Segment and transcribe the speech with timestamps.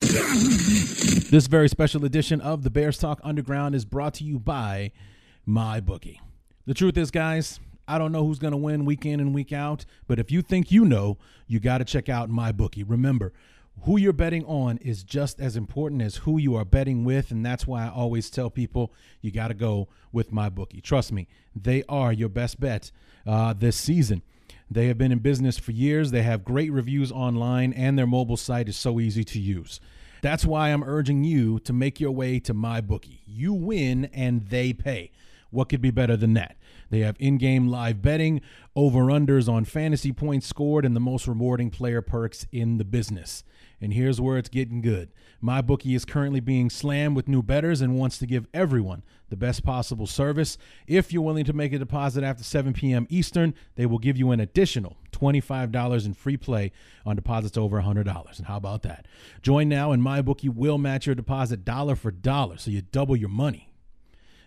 [0.00, 4.92] This very special edition of the Bears Talk Underground is brought to you by
[5.48, 6.18] MyBookie.
[6.66, 7.58] The truth is, guys,
[7.88, 10.42] I don't know who's going to win week in and week out, but if you
[10.42, 12.84] think you know, you got to check out MyBookie.
[12.86, 13.32] Remember,
[13.82, 17.44] who you're betting on is just as important as who you are betting with, and
[17.44, 20.82] that's why I always tell people you got to go with MyBookie.
[20.82, 22.90] Trust me, they are your best bet
[23.26, 24.22] uh, this season.
[24.70, 26.10] They have been in business for years.
[26.10, 29.80] They have great reviews online, and their mobile site is so easy to use.
[30.26, 33.20] That's why I'm urging you to make your way to MyBookie.
[33.28, 35.12] You win and they pay.
[35.50, 36.56] What could be better than that?
[36.90, 38.40] They have in game live betting,
[38.74, 43.44] over unders on fantasy points scored, and the most rewarding player perks in the business.
[43.80, 45.12] And here's where it's getting good.
[45.40, 49.62] MyBookie is currently being slammed with new betters and wants to give everyone the best
[49.62, 50.58] possible service.
[50.88, 53.06] If you're willing to make a deposit after 7 p.m.
[53.10, 56.72] Eastern, they will give you an additional $25 in free play
[57.04, 58.38] on deposits over $100.
[58.38, 59.06] And how about that?
[59.42, 63.28] Join now, and MyBookie will match your deposit dollar for dollar, so you double your
[63.28, 63.72] money.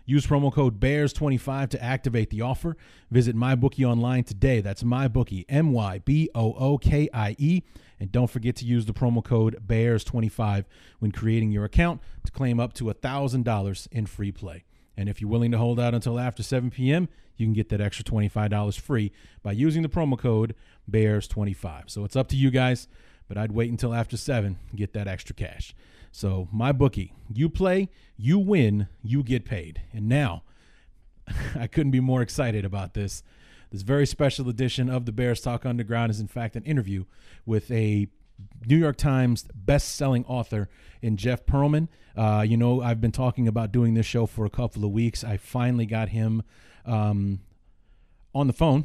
[0.06, 2.76] Use promo code BEARS25 to activate the offer.
[3.10, 4.60] Visit MyBookie online today.
[4.60, 7.62] That's MyBookie, M Y B O O K I E.
[8.00, 10.64] And don't forget to use the promo code BEARS25
[10.98, 14.64] when creating your account to claim up to $1,000 in free play.
[14.96, 17.80] And if you're willing to hold out until after 7 p.m., you can get that
[17.80, 20.54] extra $25 free by using the promo code
[20.90, 21.88] BEARS25.
[21.88, 22.86] So it's up to you guys,
[23.28, 25.74] but I'd wait until after 7 to get that extra cash.
[26.12, 29.82] So, MyBookie, you play, you win, you get paid.
[29.92, 30.42] And now,
[31.58, 33.22] I couldn't be more excited about this.
[33.70, 37.04] This very special edition of the Bears Talk Underground is, in fact, an interview
[37.46, 38.08] with a
[38.66, 40.68] New York Times best-selling author
[41.02, 41.88] in Jeff Pearlman.
[42.16, 45.24] Uh, you know, I've been talking about doing this show for a couple of weeks.
[45.24, 46.42] I finally got him
[46.84, 47.40] um,
[48.34, 48.84] on the phone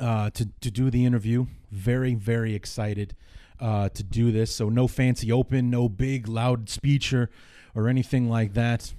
[0.00, 1.46] uh, to to do the interview.
[1.70, 3.14] Very, very excited
[3.60, 4.54] uh, to do this.
[4.54, 7.30] So no fancy open, no big loud speech or,
[7.74, 8.92] or anything like that.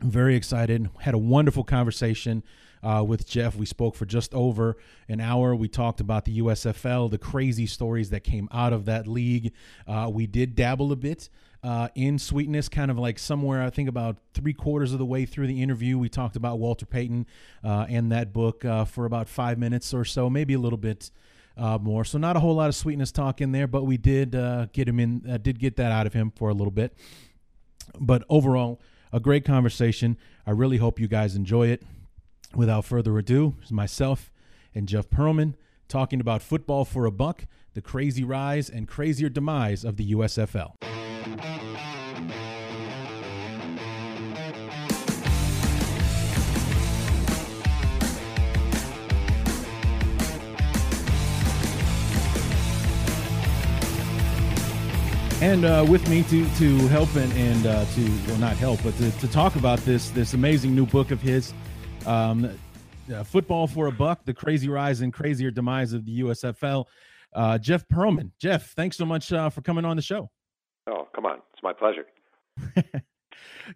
[0.00, 0.88] I'm very excited.
[1.00, 2.42] Had a wonderful conversation
[2.82, 3.56] uh, with Jeff.
[3.56, 4.76] We spoke for just over
[5.08, 5.54] an hour.
[5.54, 9.52] We talked about the USFL, the crazy stories that came out of that league.
[9.86, 11.28] Uh, we did dabble a bit
[11.62, 15.26] uh, in sweetness, kind of like somewhere, I think about three quarters of the way
[15.26, 15.98] through the interview.
[15.98, 17.26] We talked about Walter Payton
[17.62, 21.10] uh, and that book uh, for about five minutes or so, maybe a little bit
[21.56, 22.04] uh, more.
[22.04, 24.88] So not a whole lot of sweetness talk in there, but we did uh, get
[24.88, 25.22] him in.
[25.28, 26.96] Uh, did get that out of him for a little bit.
[27.98, 28.80] But overall,
[29.12, 30.16] a great conversation.
[30.46, 31.82] I really hope you guys enjoy it.
[32.54, 34.32] Without further ado, it's myself
[34.74, 35.54] and Jeff Pearlman
[35.88, 40.74] talking about football for a buck, the crazy rise and crazier demise of the USFL.
[55.42, 58.94] And uh, with me to to help and, and uh, to well not help but
[58.98, 61.54] to, to talk about this this amazing new book of his,
[62.10, 62.58] um,
[63.12, 66.86] uh, football for a buck: the crazy rise and crazier demise of the USFL.
[67.32, 70.30] Uh, Jeff Pearlman, Jeff, thanks so much uh, for coming on the show.
[70.88, 72.06] Oh, come on, it's my pleasure.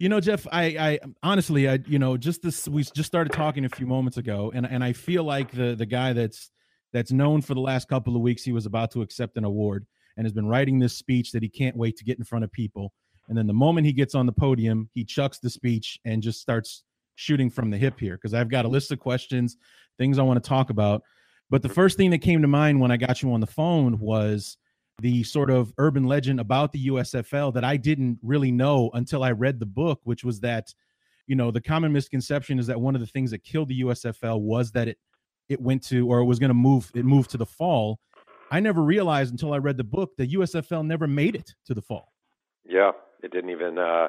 [0.00, 3.64] you know, Jeff, I, I honestly, I, you know, just this, we just started talking
[3.64, 6.50] a few moments ago, and and I feel like the the guy that's
[6.92, 9.86] that's known for the last couple of weeks, he was about to accept an award
[10.16, 12.52] and has been writing this speech that he can't wait to get in front of
[12.52, 12.92] people.
[13.28, 16.40] And then the moment he gets on the podium, he chucks the speech and just
[16.40, 16.84] starts
[17.16, 19.56] shooting from the hip here because I've got a list of questions,
[19.98, 21.02] things I want to talk about.
[21.50, 23.98] But the first thing that came to mind when I got you on the phone
[23.98, 24.56] was
[25.00, 29.32] the sort of urban legend about the USFL that I didn't really know until I
[29.32, 30.72] read the book, which was that,
[31.26, 34.40] you know, the common misconception is that one of the things that killed the USFL
[34.40, 34.98] was that it
[35.50, 38.00] it went to or it was going to move it moved to the fall
[38.50, 41.82] I never realized until I read the book that USFL never made it to the
[41.82, 42.12] fall.
[42.64, 43.78] Yeah, it didn't even.
[43.78, 44.08] Uh,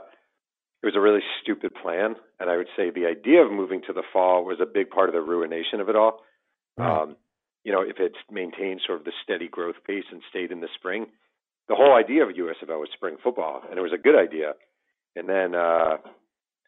[0.85, 3.93] it was a really stupid plan, and I would say the idea of moving to
[3.93, 6.21] the fall was a big part of the ruination of it all.
[6.77, 7.01] Right.
[7.01, 7.15] Um,
[7.63, 10.67] you know, if it's maintained sort of the steady growth pace and stayed in the
[10.75, 11.07] spring,
[11.67, 14.53] the whole idea of USFL was spring football, and it was a good idea.
[15.15, 15.97] And then uh,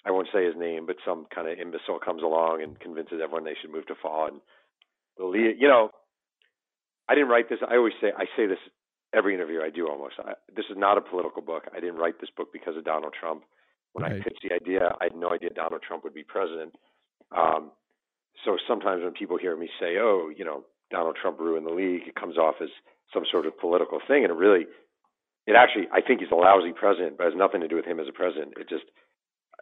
[0.03, 3.43] I won't say his name, but some kind of imbecile comes along and convinces everyone
[3.43, 4.29] they should move to fall.
[4.29, 4.41] And
[5.19, 5.91] the you know,
[7.07, 7.59] I didn't write this.
[7.61, 8.57] I always say I say this
[9.13, 10.15] every interview I do almost.
[10.17, 11.65] I, this is not a political book.
[11.71, 13.43] I didn't write this book because of Donald Trump.
[13.97, 14.21] When Right.
[14.21, 16.75] I pitched the idea, I had no idea Donald Trump would be president.
[17.31, 17.71] Um,
[18.45, 22.07] so sometimes when people hear me say, "Oh, you know, Donald Trump ruined the league,"
[22.07, 22.69] it comes off as
[23.11, 24.67] some sort of political thing, and it really,
[25.47, 27.85] it actually, I think he's a lousy president, but it has nothing to do with
[27.85, 28.53] him as a president.
[28.57, 28.85] It just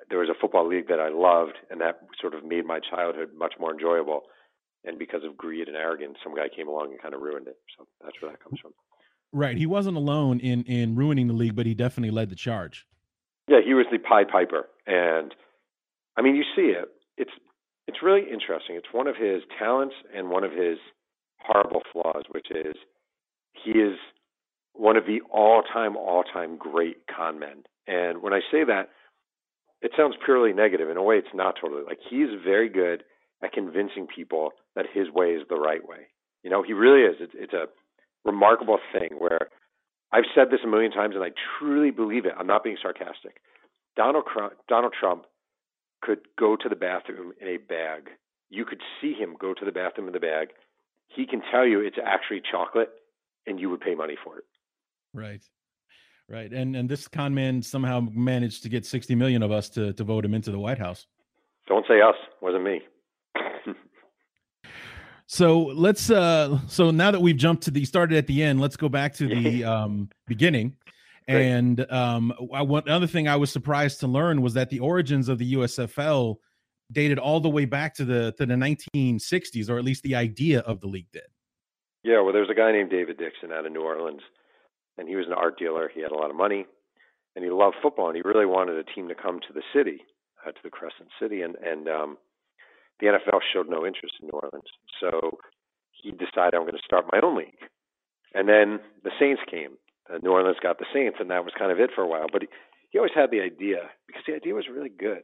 [0.09, 3.33] there was a football league that I loved, and that sort of made my childhood
[3.33, 4.23] much more enjoyable.
[4.83, 7.57] And because of greed and arrogance, some guy came along and kind of ruined it.
[7.77, 8.73] So that's where that comes from.
[9.31, 9.57] Right.
[9.57, 12.85] He wasn't alone in in ruining the league, but he definitely led the charge.
[13.47, 15.33] Yeah, he was the Pied Piper, and
[16.17, 16.89] I mean, you see it.
[17.17, 17.31] It's
[17.87, 18.75] it's really interesting.
[18.75, 20.77] It's one of his talents and one of his
[21.37, 22.75] horrible flaws, which is
[23.63, 23.97] he is
[24.73, 27.63] one of the all-time, all-time great con men.
[27.87, 28.89] And when I say that,
[29.81, 30.89] it sounds purely negative.
[30.89, 31.83] In a way, it's not totally.
[31.85, 33.03] Like he's very good
[33.43, 36.07] at convincing people that his way is the right way.
[36.43, 37.17] You know, he really is.
[37.19, 37.65] It's, it's a
[38.25, 39.49] remarkable thing where
[40.15, 42.31] I've said this a million times, and I truly believe it.
[42.39, 43.41] I'm not being sarcastic.
[43.97, 44.23] Donald
[44.69, 45.25] Donald Trump
[46.01, 48.11] could go to the bathroom in a bag.
[48.49, 50.49] You could see him go to the bathroom in the bag.
[51.09, 52.91] He can tell you it's actually chocolate,
[53.45, 54.45] and you would pay money for it.
[55.13, 55.41] Right.
[56.29, 56.53] Right.
[56.53, 60.03] And and this con man somehow managed to get 60 million of us to to
[60.05, 61.07] vote him into the White House.
[61.67, 62.15] Don't say us.
[62.41, 62.79] Wasn't me.
[65.27, 68.77] So let's uh so now that we've jumped to the started at the end, let's
[68.77, 70.75] go back to the um beginning.
[71.27, 71.47] Great.
[71.47, 75.29] And um I want another thing I was surprised to learn was that the origins
[75.29, 76.35] of the USFL
[76.91, 80.59] dated all the way back to the to the 1960s or at least the idea
[80.59, 81.23] of the league did.
[82.05, 84.21] Yeah, well, there's a guy named David Dixon out of New Orleans,
[84.99, 85.89] and he was an art dealer.
[85.91, 86.67] He had a lot of money,
[87.35, 90.03] and he loved football, and he really wanted a team to come to the city,
[90.45, 92.17] uh, to the Crescent City, and and um,
[92.99, 94.69] the NFL showed no interest in New Orleans.
[94.99, 95.39] So
[95.91, 97.69] he decided I'm going to start my own league,
[98.33, 99.77] and then the Saints came.
[100.09, 102.27] Uh, New Orleans got the Saints, and that was kind of it for a while.
[102.31, 102.47] But he,
[102.91, 105.23] he always had the idea because the idea was really good.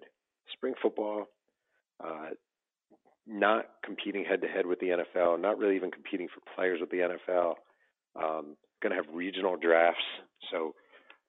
[0.52, 1.28] Spring football,
[2.04, 2.32] uh,
[3.28, 6.90] not competing head to head with the NFL, not really even competing for players with
[6.90, 7.56] the NFL.
[8.16, 10.04] Um, going to have regional drafts,
[10.52, 10.74] so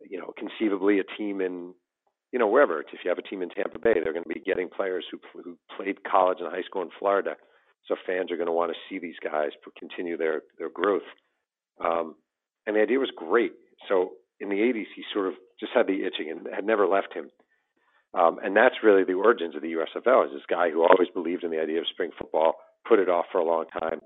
[0.08, 1.74] you know conceivably a team in
[2.32, 2.80] you know wherever.
[2.80, 5.18] If you have a team in Tampa Bay, they're going to be getting players who
[5.42, 7.36] who played college and high school in Florida.
[7.86, 11.06] So fans are going to want to see these guys continue their their growth.
[11.84, 12.16] Um,
[12.66, 13.52] and the idea was great.
[13.88, 17.14] So in the 80s, he sort of just had the itching and had never left
[17.14, 17.30] him.
[18.14, 20.26] Um, and that's really the origins of the USFL.
[20.26, 22.54] Is this guy who always believed in the idea of spring football,
[22.86, 24.00] put it off for a long time,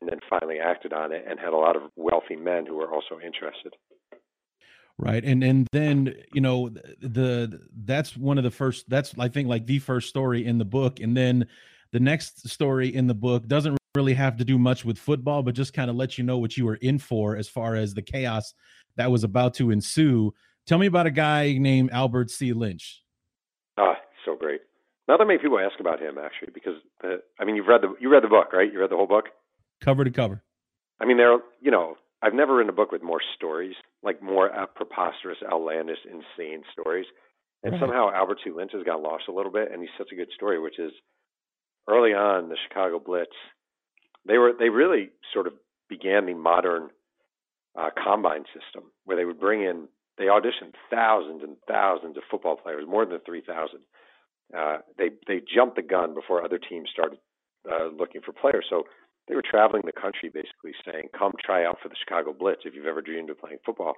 [0.00, 2.92] and then finally acted on it, and had a lot of wealthy men who were
[2.92, 3.72] also interested.
[4.98, 5.24] Right.
[5.24, 6.68] And and then, you know,
[7.00, 10.64] the that's one of the first that's I think like the first story in the
[10.64, 11.46] book and then
[11.92, 15.54] the next story in the book doesn't really have to do much with football but
[15.54, 18.00] just kind of let you know what you were in for as far as the
[18.00, 18.54] chaos
[18.96, 20.32] that was about to ensue.
[20.66, 22.52] Tell me about a guy named Albert C.
[22.52, 23.02] Lynch.
[23.78, 24.60] Ah, so great.
[25.08, 27.94] Not that many people ask about him actually, because the, I mean, you've read the
[28.00, 28.72] you read the book, right?
[28.72, 29.26] You read the whole book.
[29.80, 30.42] Cover to cover.
[31.00, 31.38] I mean, there.
[31.60, 36.62] You know, I've never written a book with more stories, like more preposterous, outlandish, insane
[36.72, 37.06] stories.
[37.64, 37.80] And Right.
[37.80, 38.50] somehow Albert C.
[38.50, 40.58] Lynch has got lost a little bit, and he's such a good story.
[40.58, 40.92] Which is
[41.88, 43.36] early on, the Chicago Blitz,
[44.24, 45.54] they were they really sort of
[45.88, 46.90] began the modern
[47.76, 49.88] uh, combine system, where they would bring in
[50.18, 53.80] they auditioned thousands and thousands of football players, more than three thousand.
[54.56, 57.18] Uh, they they jumped the gun before other teams started
[57.70, 58.66] uh, looking for players.
[58.68, 58.84] So
[59.28, 62.74] they were traveling the country basically saying, "Come try out for the Chicago Blitz if
[62.74, 63.94] you've ever dreamed of playing football."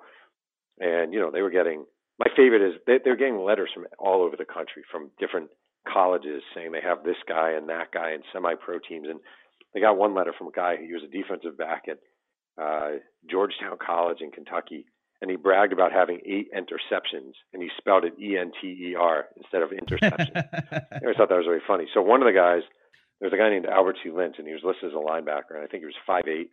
[0.79, 1.85] And you know they were getting.
[2.19, 5.51] My favorite is they, they're getting letters from all over the country from different
[5.87, 9.09] colleges saying they have this guy and that guy and semi-pro teams.
[9.09, 9.21] And
[9.73, 11.99] they got one letter from a guy who was a defensive back at
[12.61, 14.87] uh, Georgetown College in Kentucky,
[15.21, 18.95] and he bragged about having eight interceptions, and he spelled it E N T E
[18.99, 20.33] R instead of interception.
[20.37, 21.87] I always thought that was really funny.
[21.93, 22.63] So one of the guys,
[23.25, 24.11] there was a guy named Albert C.
[24.11, 26.51] Lynch, and he was listed as a linebacker, and I think he was five eight.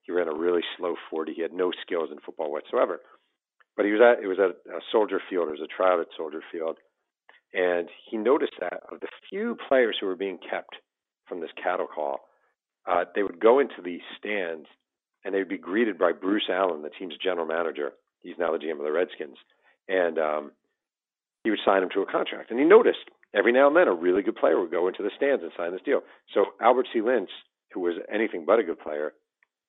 [0.00, 1.34] He ran a really slow forty.
[1.34, 3.00] He had no skills in football whatsoever.
[3.76, 5.48] But he was at it was at a Soldier Field.
[5.48, 6.78] It was a tryout at Soldier Field,
[7.52, 10.76] and he noticed that of the few players who were being kept
[11.26, 12.20] from this cattle call,
[12.90, 14.66] uh, they would go into the stands
[15.26, 17.92] and they would be greeted by Bruce Allen, the team's general manager.
[18.20, 19.36] He's now the GM of the Redskins,
[19.88, 20.52] and um,
[21.44, 22.50] he would sign him to a contract.
[22.50, 25.10] And he noticed every now and then a really good player would go into the
[25.16, 26.00] stands and sign this deal.
[26.34, 27.00] So Albert C.
[27.00, 27.30] Lynch,
[27.72, 29.12] who was anything but a good player,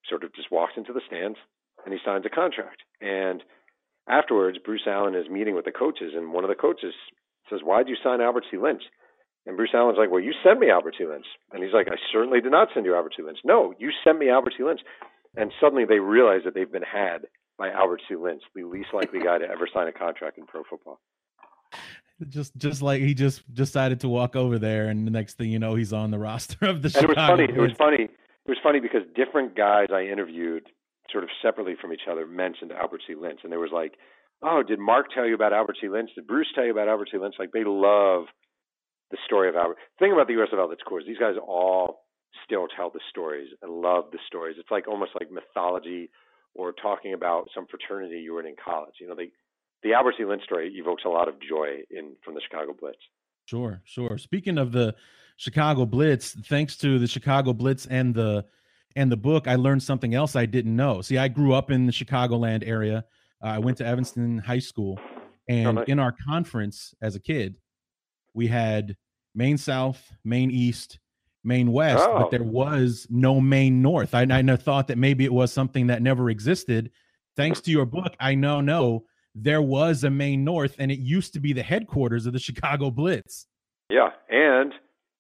[0.08, 1.38] sort of just walks into the stands
[1.86, 2.82] and he signs a contract.
[3.01, 3.44] And
[4.08, 6.94] afterwards, Bruce Allen is meeting with the coaches, and one of the coaches
[7.50, 8.58] says, Why'd you sign Albert C.
[8.58, 8.84] Lynch?"
[9.46, 11.06] And Bruce Allen's like, "Well, you sent me Albert C.
[11.06, 13.24] Lynch," and he's like, "I certainly did not send you Albert C.
[13.24, 13.39] Lynch.
[13.44, 14.63] No, you sent me Albert C.
[14.63, 14.82] Lynch."
[15.38, 18.16] And suddenly they realize that they've been had by Albert C.
[18.16, 21.00] Lynch, the least likely guy to ever sign a contract in pro football.
[22.27, 25.59] Just just like he just decided to walk over there, and the next thing you
[25.59, 26.88] know, he's on the roster of the.
[26.88, 27.53] And Chicago it was funny.
[27.53, 28.03] It was funny.
[28.03, 30.67] It was funny because different guys I interviewed,
[31.11, 33.15] sort of separately from each other, mentioned Albert C.
[33.15, 33.93] Lynch, and there was like,
[34.41, 35.89] "Oh, did Mark tell you about Albert C.
[35.89, 36.11] Lynch?
[36.15, 37.17] Did Bruce tell you about Albert C.
[37.17, 38.25] Lynch?" Like they love
[39.11, 39.77] the story of Albert.
[39.97, 42.01] The thing about the USFL that's cool is these guys all
[42.45, 44.57] still tell the stories and love the stories.
[44.59, 46.09] It's like almost like mythology
[46.55, 48.95] or talking about some fraternity you were in in college.
[48.99, 49.31] You know, they
[49.83, 50.25] the Albert C.
[50.25, 52.98] Lynch story evokes a lot of joy in from the Chicago Blitz.
[53.45, 54.17] Sure, sure.
[54.17, 54.93] Speaking of the
[55.38, 58.45] Chicago Blitz, thanks to the Chicago Blitz and the
[58.95, 61.01] and the book, I learned something else I didn't know.
[61.01, 63.05] See, I grew up in the Chicagoland area.
[63.41, 65.00] Uh, I went to Evanston High School,
[65.48, 65.88] and Oh, nice.
[65.88, 67.55] in our conference as a kid,
[68.33, 68.98] we had
[69.36, 71.00] Maine South, Maine East,
[71.43, 72.17] Maine West, Oh.
[72.19, 74.13] but there was no Maine North.
[74.15, 76.91] I, I thought that maybe it was something that never existed.
[77.38, 79.05] Thanks to your book, I now know
[79.36, 82.91] there was a Maine North, and it used to be the headquarters of the Chicago
[82.91, 83.48] Blitz.
[83.89, 84.74] Yeah, and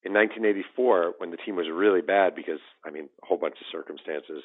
[0.03, 3.67] in 1984, when the team was really bad because I mean a whole bunch of
[3.71, 4.43] circumstances,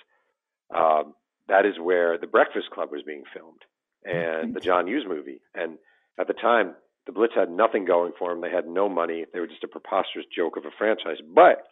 [0.74, 1.14] um,
[1.48, 3.60] that is where the Breakfast Club was being filmed
[4.04, 5.40] and the John Hughes movie.
[5.54, 5.78] And
[6.18, 6.74] at the time,
[7.06, 8.40] the Blitz had nothing going for them.
[8.40, 9.24] They had no money.
[9.32, 11.18] They were just a preposterous joke of a franchise.
[11.34, 11.66] But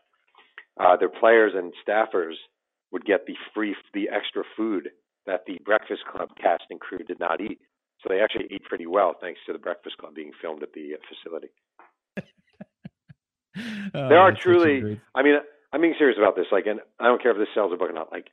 [0.78, 2.34] uh, their players and staffers
[2.90, 4.90] would get the free, the extra food
[5.26, 7.60] that the Breakfast Club cast and crew did not eat.
[8.02, 10.94] So they actually ate pretty well thanks to the Breakfast Club being filmed at the
[10.94, 11.52] uh, facility.
[13.94, 15.34] Oh, there are that's such a truly i mean
[15.72, 17.90] i'm being serious about this like and i don't care if this sells a book
[17.90, 18.28] or not like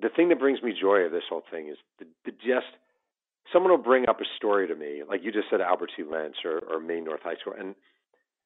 [0.00, 2.70] the thing that brings me joy of this whole thing is the, the just
[3.52, 6.36] someone will bring up a story to me like you just said albert c lynch
[6.44, 7.74] or, or maine north high school and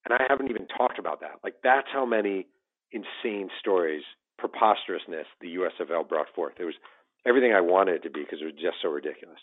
[0.06, 1.40] and i haven't even talked about that.
[1.44, 2.46] Like that's how many
[2.92, 4.02] insane stories
[4.38, 6.54] preposterousness the usfl brought forth.
[6.58, 6.74] It was
[7.26, 9.40] everything i wanted it to be because it was just so ridiculous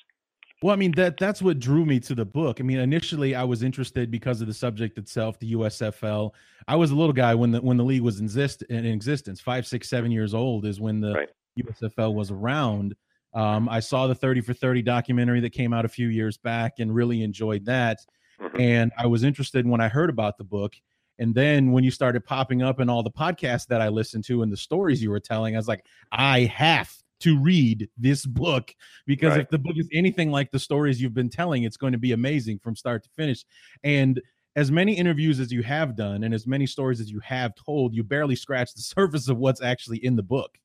[0.64, 2.62] Well, I mean that that's what drew me to the book.
[2.62, 6.32] I mean, initially I was interested because of the subject itself, the USFL.
[6.70, 9.42] I was a little guy when the when the league was exist in existence.
[9.42, 11.30] Five, six, seven years old is when the Right.
[11.60, 12.96] USFL was around.
[13.34, 16.80] Um, I saw the Thirty for Thirty documentary that came out a few years back
[16.80, 18.00] and really enjoyed that.
[18.40, 18.58] Mhm.
[18.58, 20.76] And I was interested when I heard about the book.
[21.20, 24.42] And then when you started popping up in all the podcasts that I listened to
[24.44, 28.74] and the stories you were telling, I was like, I have to read this book
[29.06, 29.42] because Right.
[29.42, 32.12] if the book is anything like the stories you've been telling, it's going to be
[32.12, 33.44] amazing from start to finish.
[33.84, 34.22] And
[34.56, 37.94] as many interviews as you have done and as many stories as you have told,
[37.94, 40.58] you barely scratch the surface of what's actually in the book.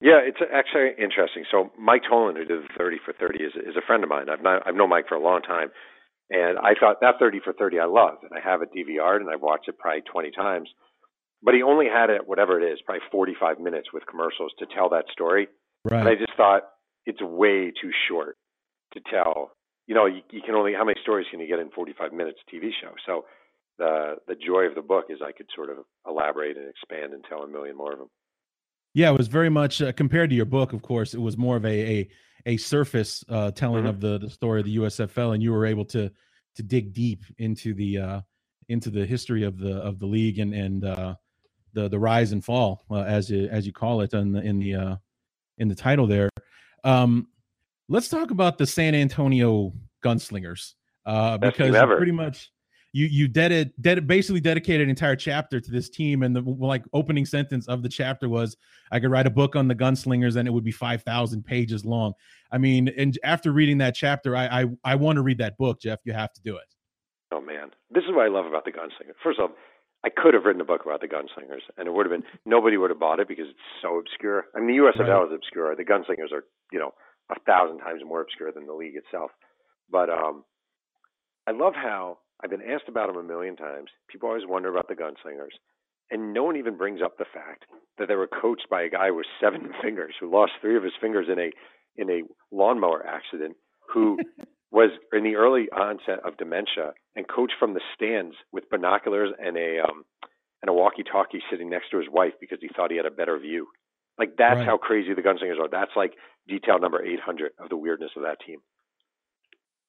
[0.00, 1.44] Yeah, it's actually interesting.
[1.50, 4.28] So Mike Tollin, who did the 30 for 30, is is a friend of mine.
[4.30, 5.70] I've not, I've known Mike for a long time,
[6.30, 9.28] and I thought that 30 for 30 I love, and I have it DVR'd, and
[9.28, 10.68] I've watched it probably 20 times.
[11.42, 14.88] But he only had it, whatever it is, probably 45 minutes with commercials to tell
[14.90, 15.48] that story.
[15.84, 16.00] Right.
[16.00, 16.62] And I just thought
[17.06, 18.36] it's way too short
[18.94, 19.52] to tell.
[19.86, 22.38] You know, you, you can only how many stories can you get in 45 minutes
[22.52, 22.92] TV show?
[23.06, 23.24] So
[23.78, 27.24] the the joy of the book is I could sort of elaborate and expand and
[27.28, 28.08] tell a million more of them.
[28.94, 30.72] Yeah, it was very much uh, compared to your book.
[30.72, 32.08] Of course, it was more of a a,
[32.46, 33.88] a surface uh, telling Mhm.
[33.88, 36.10] of the the story of the USFL, and you were able to
[36.56, 38.20] to dig deep into the uh,
[38.68, 41.14] into the history of the of the league and and uh,
[41.72, 44.58] the the rise and fall, uh, as you as you call it, in the in
[44.58, 44.96] the uh,
[45.58, 46.30] in the title there.
[46.84, 47.28] Um,
[47.88, 49.72] let's talk about the San Antonio
[50.04, 50.74] Gunslingers
[51.06, 52.50] uh, because you pretty much
[52.92, 56.84] you you ded- ded- basically dedicated an entire chapter to this team, and the like
[56.92, 58.56] opening sentence of the chapter was,
[58.90, 61.84] "I could write a book on the Gunslingers, and it would be five thousand pages
[61.84, 62.14] long."
[62.50, 65.80] I mean, and after reading that chapter, I I, I want to read that book,
[65.80, 66.00] Jeff.
[66.04, 66.64] You have to do it.
[67.30, 69.12] Oh man, this is what I love about the Gunslinger.
[69.22, 69.50] First off,
[70.04, 72.76] I could have written a book about the Gunslingers, and it would have been nobody
[72.76, 74.44] would have bought it because it's so obscure.
[74.54, 75.26] I mean, the USFL Right.
[75.26, 75.74] is obscure.
[75.74, 76.92] The Gunslingers are, you know,
[77.30, 79.30] a thousand times more obscure than the league itself.
[79.90, 80.44] But um,
[81.46, 83.90] I love how I've been asked about them a million times.
[84.08, 85.56] People always wonder about the Gunslingers,
[86.10, 87.64] and no one even brings up the fact
[87.98, 90.92] that they were coached by a guy with seven fingers who lost three of his
[91.00, 91.50] fingers in a
[91.96, 92.22] in a
[92.54, 93.56] lawnmower accident.
[93.92, 94.18] Who
[94.70, 99.56] was in the early onset of dementia and coached from the stands with binoculars and
[99.56, 100.04] a um
[100.60, 103.38] and a walkie-talkie sitting next to his wife because he thought he had a better
[103.38, 103.68] view.
[104.18, 104.66] Like that's Right.
[104.66, 105.68] how crazy the Gunslingers are.
[105.68, 106.14] That's like
[106.48, 108.58] detail number 800 of the weirdness of that team.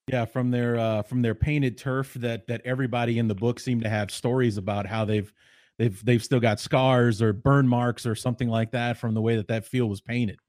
[0.08, 3.84] Yeah, from their uh, from their painted turf that that everybody in the book seemed
[3.84, 5.32] to have stories about how they've
[5.78, 9.36] they've they've still got scars or burn marks or something like that from the way
[9.36, 10.40] that that field was painted.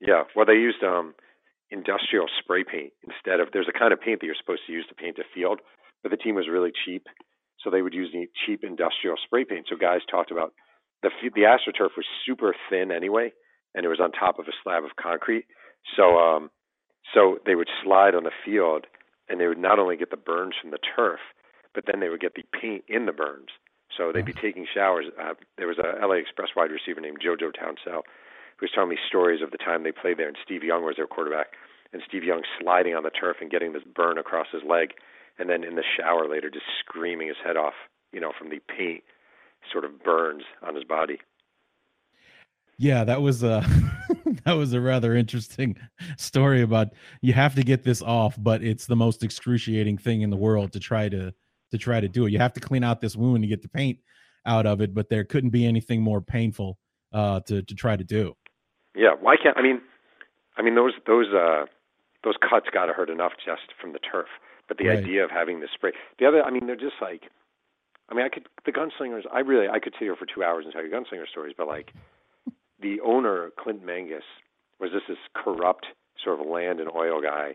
[0.00, 1.14] Yeah, well they used um
[1.70, 4.86] industrial spray paint instead of there's a kind of paint that you're supposed to use
[4.88, 5.60] to paint a field,
[6.02, 7.06] but the team was really cheap,
[7.62, 9.66] so they would use the cheap industrial spray paint.
[9.68, 10.52] So guys talked about
[11.02, 13.32] the the astroturf was super thin anyway,
[13.74, 15.46] and it was on top of a slab of concrete.
[15.96, 16.50] So um
[17.14, 18.86] so they would slide on the field,
[19.28, 21.20] and they would not only get the burns from the turf,
[21.74, 23.48] but then they would get the paint in the burns.
[23.96, 25.06] So they'd be taking showers.
[25.20, 28.02] Uh, there was a LA Express wide receiver named JoJo Townsell
[28.58, 30.96] who was telling me stories of the time they played there, and Steve Young was
[30.96, 31.48] their quarterback,
[31.92, 34.94] and Steve Young sliding on the turf and getting this burn across his leg,
[35.38, 37.74] and then in the shower later just screaming his head off,
[38.12, 39.02] you know, from the paint
[39.72, 41.18] sort of burns on his body.
[42.78, 43.64] Yeah, that was a
[44.44, 45.76] that was a rather interesting
[46.16, 46.88] story about
[47.20, 50.72] you have to get this off, but it's the most excruciating thing in the world
[50.72, 51.34] to try to
[51.70, 52.32] to try to do it.
[52.32, 53.98] You have to clean out this wound to get the paint
[54.46, 56.78] out of it, but there couldn't be anything more painful
[57.12, 58.34] uh, to to try to do.
[58.98, 59.80] Yeah, why can't I mean?
[60.56, 61.66] I mean those those uh,
[62.24, 64.26] those cuts got to hurt enough just from the turf,
[64.66, 64.98] but the right.
[64.98, 65.92] idea of having the spray.
[66.18, 67.30] The other, I mean, they're just like,
[68.10, 69.22] I mean, I could the gunslingers.
[69.32, 71.68] I really I could sit here for two hours and tell you gunslinger stories, but
[71.68, 71.92] like
[72.80, 74.24] the owner, Clint Manges,
[74.80, 75.86] was just this corrupt
[76.22, 77.54] sort of land and oil guy,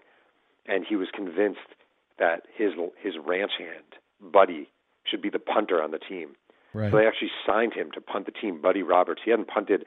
[0.65, 1.75] and he was convinced
[2.19, 2.71] that his
[3.01, 4.69] his ranch hand buddy
[5.03, 6.29] should be the punter on the team.
[6.73, 6.89] Right.
[6.89, 8.61] So they actually signed him to punt the team.
[8.61, 9.21] Buddy Roberts.
[9.25, 9.85] He hadn't punted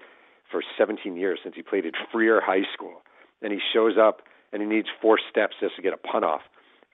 [0.50, 3.02] for 17 years since he played at Freer High School,
[3.42, 4.22] and he shows up
[4.52, 6.42] and he needs four steps just to get a punt off.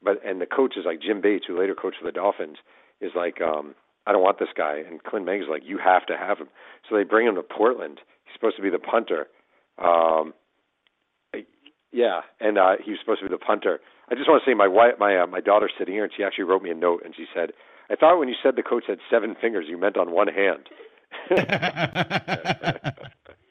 [0.02, 2.56] But and the coach is like Jim Bates, who later coached for the Dolphins,
[3.00, 3.74] is like, um,
[4.06, 4.78] I don't want this guy.
[4.78, 6.48] And Clint Manges is like, you have to have him.
[6.88, 8.00] So they bring him to Portland
[8.32, 9.26] He's supposed to be the punter.
[9.78, 10.34] Um,
[11.92, 13.80] yeah, and uh, he was supposed to be the punter.
[14.10, 16.24] I just want to say my wife, my uh, my daughter's sitting here, and she
[16.24, 17.52] actually wrote me a note, and she said,
[17.90, 20.68] "I thought when you said the coach had seven fingers, you meant on one hand."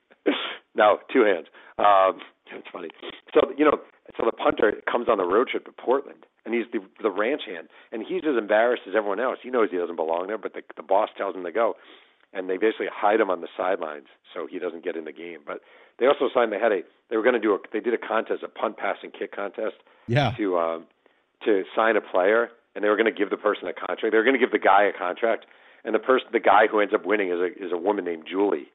[0.76, 1.48] no, two hands.
[1.78, 2.90] Um, it's funny.
[3.34, 3.80] So you know,
[4.18, 7.44] so the punter comes on the road trip to Portland, and he's the the ranch
[7.48, 9.40] hand, and he's as embarrassed as everyone else.
[9.42, 11.76] He knows he doesn't belong there, but the the boss tells him to go
[12.34, 15.40] and they basically hide him on the sidelines so he doesn't get in the game.
[15.46, 15.62] But
[16.00, 16.52] they also signed.
[16.52, 16.82] They had a.
[17.10, 17.58] They were going to do a.
[17.74, 19.76] They did a contest, a punt, pass, and kick contest.
[20.08, 20.34] Yeah.
[20.38, 20.86] To um,
[21.46, 24.12] to sign a player, and they were going to give the person a contract.
[24.12, 25.46] They were going to give the guy a contract,
[25.84, 28.24] and the person, the guy who ends up winning is a is a woman named
[28.30, 28.72] Julie,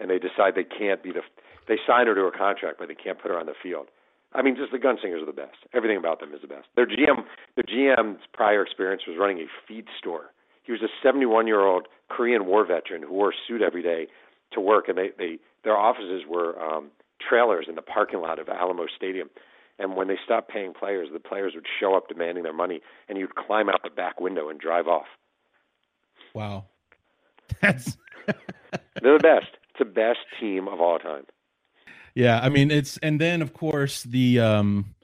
[0.00, 1.22] and they decide they can't be the.
[1.68, 3.88] They sign her to a contract, but they can't put her on the field.
[4.32, 5.58] I mean, just the gunslingers are the best.
[5.74, 6.66] Everything about them is the best.
[6.76, 7.24] Their GM,
[7.56, 10.30] their GM's prior experience was running a feed store
[10.70, 14.06] he was a 71 year old Korean War veteran who wore a suit every day
[14.52, 18.48] to work, and they, they their offices were um, trailers in the parking lot of
[18.48, 19.30] Alamo Stadium.
[19.80, 23.18] And when they stopped paying players, the players would show up demanding their money, and
[23.18, 25.06] you'd climb out the back window and drive off.
[26.34, 26.66] Wow,
[27.60, 27.96] that's
[29.02, 29.56] they're the best.
[29.80, 31.24] The best team of all time.
[32.14, 34.94] Yeah, I mean it's, and then of course the um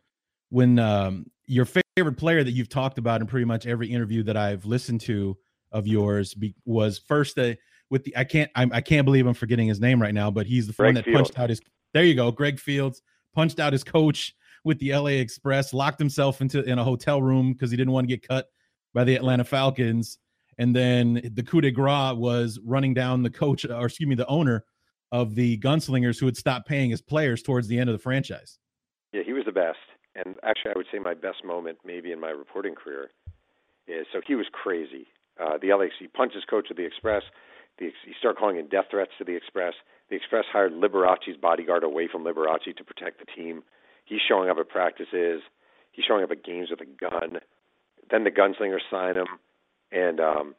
[0.50, 4.36] when um your favorite player that you've talked about in pretty much every interview that
[4.36, 5.36] I've listened to
[5.72, 7.56] of yours be, was first the
[7.90, 10.30] with the I can't I'm, I can not believe I'm forgetting his name right now,
[10.30, 11.30] but he's the Greg one that Fields.
[11.30, 11.60] punched out his.
[11.94, 13.02] There you go, Greg Fields
[13.34, 14.34] punched out his coach
[14.64, 18.08] with the LA Express, locked himself into in a hotel room because he didn't want
[18.08, 18.46] to get cut
[18.92, 20.18] by the Atlanta Falcons,
[20.58, 24.26] and then the coup de grace was running down the coach or excuse me the
[24.26, 24.64] owner
[25.12, 28.58] of the gunslingers who had stopped paying his players towards the end of the franchise.
[29.12, 29.78] Yeah, he was the best,
[30.14, 33.10] and actually I would say my best moment maybe in my reporting career
[33.86, 35.06] is so he was crazy
[35.40, 37.22] uh, the LAC punches coach of the Express.
[37.78, 39.74] The, he started calling in death threats to the Express.
[40.08, 43.62] The Express hired Liberace's bodyguard away from Liberace to protect the team.
[44.04, 45.42] He's showing up at practices.
[45.92, 47.40] He's showing up at games with a gun.
[48.10, 49.26] Then the gunslingers sign him,
[49.92, 50.54] and um,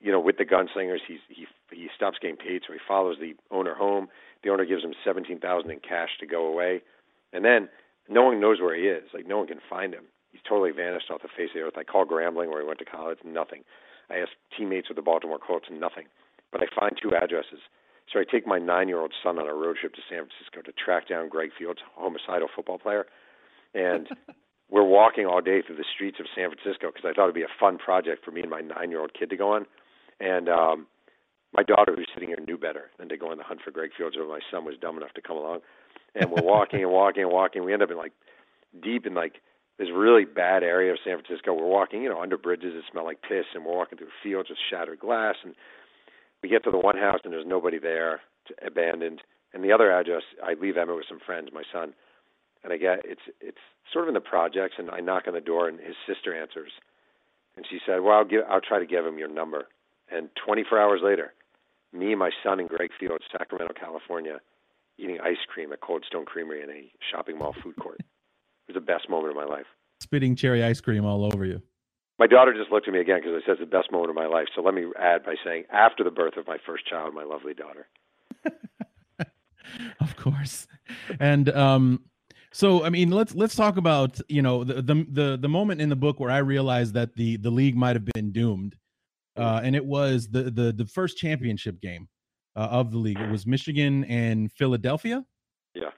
[0.00, 3.34] you know, with the gunslingers, he's he he stops getting paid, so he follows the
[3.50, 4.08] owner home.
[4.42, 6.82] The owner gives him seventeen thousand in cash to go away,
[7.32, 7.68] and then
[8.08, 9.04] no one knows where he is.
[9.12, 10.04] Like no one can find him.
[10.32, 11.76] He's totally vanished off the face of the earth.
[11.76, 13.62] I call Grambling, where he went to college, nothing.
[14.10, 16.06] I ask teammates with the Baltimore Colts, nothing.
[16.52, 17.60] But I find two addresses.
[18.12, 21.08] So I take my nine-year-old son on a road trip to San Francisco to track
[21.08, 23.06] down Greg Fields, homicidal football player,
[23.74, 24.08] and
[24.70, 27.42] we're walking all day through the streets of San Francisco because I thought it'd be
[27.42, 29.66] a fun project for me and my nine-year-old kid to go on.
[30.20, 30.86] And um,
[31.52, 33.90] my daughter, who's sitting here, knew better than to go on the hunt for Greg
[33.96, 35.60] Fields, but my son was dumb enough to come along.
[36.14, 37.64] And we're walking and walking and walking.
[37.64, 38.12] We end up in like
[38.82, 39.34] deep in like
[39.78, 41.54] this really bad area of San Francisco.
[41.54, 44.50] We're walking, you know, under bridges that smell like piss, and we're walking through fields
[44.50, 45.36] with shattered glass.
[45.42, 45.54] And
[46.42, 48.20] we get to the one house, and there's nobody there,
[48.64, 49.22] abandoned.
[49.52, 51.94] And the other address, I leave Emmett with some friends, my son,
[52.62, 53.58] and I get it's it's
[53.92, 56.72] sort of in the projects, and I knock on the door, and his sister answers,
[57.56, 59.68] and she said, "Well, I'll give, I'll try to give him your number."
[60.12, 61.32] And 24 hours later,
[61.92, 64.40] me, my son, and Greg Fields, Sacramento, California,
[64.98, 68.00] eating ice cream at Cold Stone Creamery in a shopping mall food court
[68.70, 69.66] it was the best moment of my life.
[70.00, 71.62] Spitting cherry ice cream all over you.
[72.18, 74.16] My daughter just looked at me again because I said it's the best moment of
[74.16, 74.46] my life.
[74.54, 77.54] So let me add by saying after the birth of my first child, my lovely
[77.54, 77.88] daughter.
[80.00, 80.66] of course.
[81.18, 82.02] And um,
[82.52, 85.88] So I mean, let's let's talk about you know the the the, the moment in
[85.88, 88.76] the book where I realized that the the league might have been doomed,
[89.36, 92.08] uh, and it was the the the first championship game
[92.56, 93.20] uh, of the league.
[93.20, 95.24] It was Michigan and Philadelphia.
[95.74, 95.90] Yeah.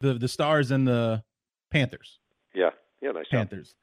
[0.00, 1.22] The the Stars and the
[1.70, 2.20] Panthers.
[2.54, 2.70] Yeah.
[3.00, 3.12] Yeah.
[3.12, 3.74] Nice Panthers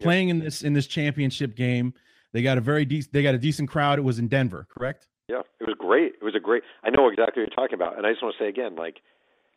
[0.00, 1.94] playing in this in this championship game.
[2.32, 3.12] They got a very decent.
[3.12, 3.98] They got a decent crowd.
[3.98, 5.06] It was in Denver, correct?
[5.28, 6.14] Yeah, it was great.
[6.20, 6.62] It was a great.
[6.82, 9.00] I know exactly what you're talking about, and I just want to say again, like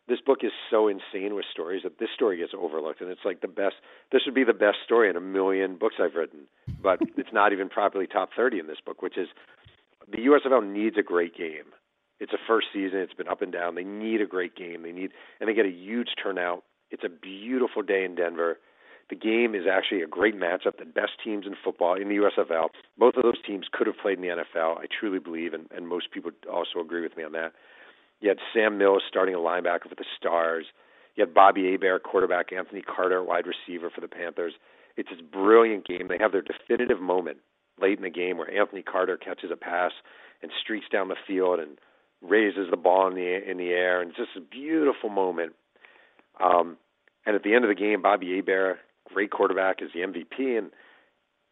[0.08, 3.40] this book is so insane with stories that this story gets overlooked, and it's like
[3.40, 3.76] the best.
[4.12, 6.40] This would be the best story in a million books I've written,
[6.82, 9.28] but it's not even properly top thirty in this book, which is
[10.10, 11.72] the USFL needs a great game.
[12.20, 12.98] It's a first season.
[13.00, 13.74] It's been up and down.
[13.74, 14.82] They need a great game.
[14.82, 16.64] They need, and they get a huge turnout.
[16.90, 18.58] It's a beautiful day in Denver.
[19.10, 20.78] The game is actually a great matchup.
[20.78, 22.68] The best teams in football in the USFL.
[22.96, 24.78] Both of those teams could have played in the NFL.
[24.78, 27.52] I truly believe, and, and most people also agree with me on that.
[28.20, 30.66] You had Sam Mills starting a linebacker for the Stars.
[31.16, 34.54] You had Bobby Hebert, quarterback, Anthony Carter, wide receiver for the Panthers.
[34.96, 36.08] It's this brilliant game.
[36.08, 37.38] They have their definitive moment
[37.80, 39.92] late in the game where Anthony Carter catches a pass
[40.42, 41.78] and streaks down the field and
[42.22, 45.52] raises the ball in the in the air, and it's just a beautiful moment.
[46.42, 46.76] Um,
[47.26, 48.78] and at the end of the game, Bobby Hebert,
[49.12, 50.70] great quarterback, is the MVP, and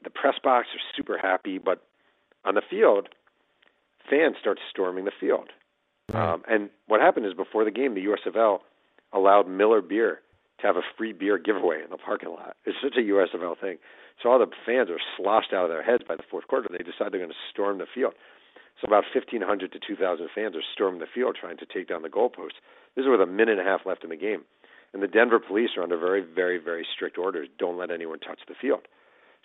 [0.03, 1.59] the press box are super happy.
[1.59, 1.83] But
[2.45, 3.09] on the field,
[4.09, 5.51] fans start storming the field.
[6.13, 8.59] Um, and what happened is before the game, the USFL
[9.13, 10.21] allowed Miller Beer
[10.61, 12.57] to have a free beer giveaway in the parking lot.
[12.65, 13.79] It's such a USFL thing.
[14.23, 16.69] So all the fans are sloshed out of their heads by the fourth quarter.
[16.71, 18.15] They decide they're going to storm the field.
[18.81, 22.09] So about 1,500 to 2,000 fans are storming the field trying to take down the
[22.09, 22.63] goalposts.
[22.95, 24.43] This is with a minute and a half left in the game.
[24.93, 27.49] And the Denver police are under very, very, very strict orders.
[27.59, 28.87] Don't let anyone touch the field.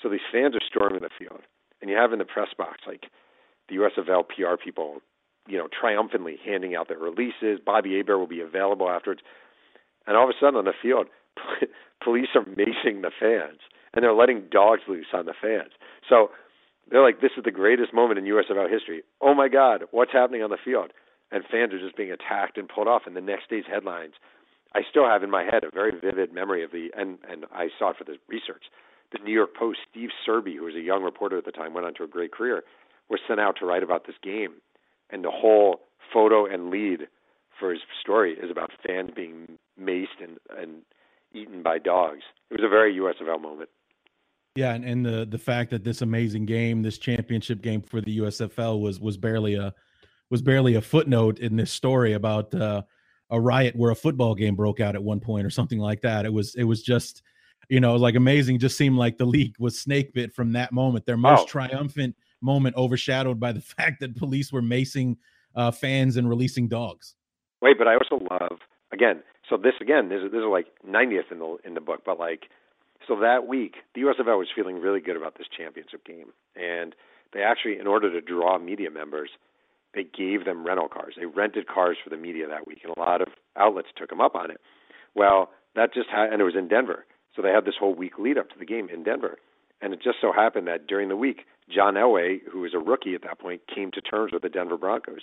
[0.01, 1.41] So these fans are storming the field.
[1.81, 3.05] And you have in the press box, like
[3.69, 5.01] the USFL PR people,
[5.47, 7.59] you know, triumphantly handing out their releases.
[7.63, 9.21] Bobby Hebert will be available afterwards.
[10.05, 11.07] And all of a sudden on the field,
[12.03, 13.59] police are macing the fans
[13.93, 15.71] and they're letting dogs loose on the fans.
[16.07, 16.29] So
[16.89, 19.03] they're like, this is the greatest moment in USFL history.
[19.21, 20.91] Oh my God, what's happening on the field?
[21.31, 23.03] And fans are just being attacked and pulled off.
[23.05, 24.13] And the next day's headlines,
[24.73, 27.67] I still have in my head a very vivid memory of the, and, and I
[27.77, 28.65] saw it for the research.
[29.11, 31.87] The New York Post, Steve Serby, who was a young reporter at the time, went
[31.87, 32.63] on to a great career,
[33.09, 34.55] was sent out to write about this game.
[35.09, 35.81] And the whole
[36.13, 37.07] photo and lead
[37.59, 40.81] for his story is about fans being maced and, and
[41.33, 42.21] eaten by dogs.
[42.49, 43.69] It was a very USFL moment.
[44.55, 48.17] Yeah, and, and the the fact that this amazing game, this championship game for the
[48.17, 49.71] USFL was was barely a
[50.31, 52.81] was barely a footnote in this story about uh,
[53.29, 56.25] a riot where a football game broke out at one point or something like that.
[56.25, 57.21] It was it was just
[57.69, 58.57] you know like amazing.
[58.57, 61.05] Just seemed like the league was snake bit from that moment.
[61.05, 61.45] Their most oh.
[61.45, 65.17] triumphant moment overshadowed by the fact that police were macing
[65.55, 67.15] uh, fans and releasing dogs.
[67.61, 68.59] Wait, but I also love
[68.91, 69.23] again.
[69.49, 72.19] So this again, this is this is like 90th in the in the book, but
[72.19, 72.49] like
[73.07, 76.93] so that week, the USFL was feeling really good about this championship game, and
[77.33, 79.29] they actually, in order to draw media members,
[79.93, 81.15] they gave them rental cars.
[81.17, 84.21] They rented cars for the media that week, and a lot of outlets took them
[84.21, 84.59] up on it.
[85.15, 88.19] Well, that just had, and it was in Denver, so they had this whole week
[88.19, 89.37] lead up to the game in Denver,
[89.81, 93.15] and it just so happened that during the week, John Elway, who was a rookie
[93.15, 95.21] at that point, came to terms with the Denver Broncos.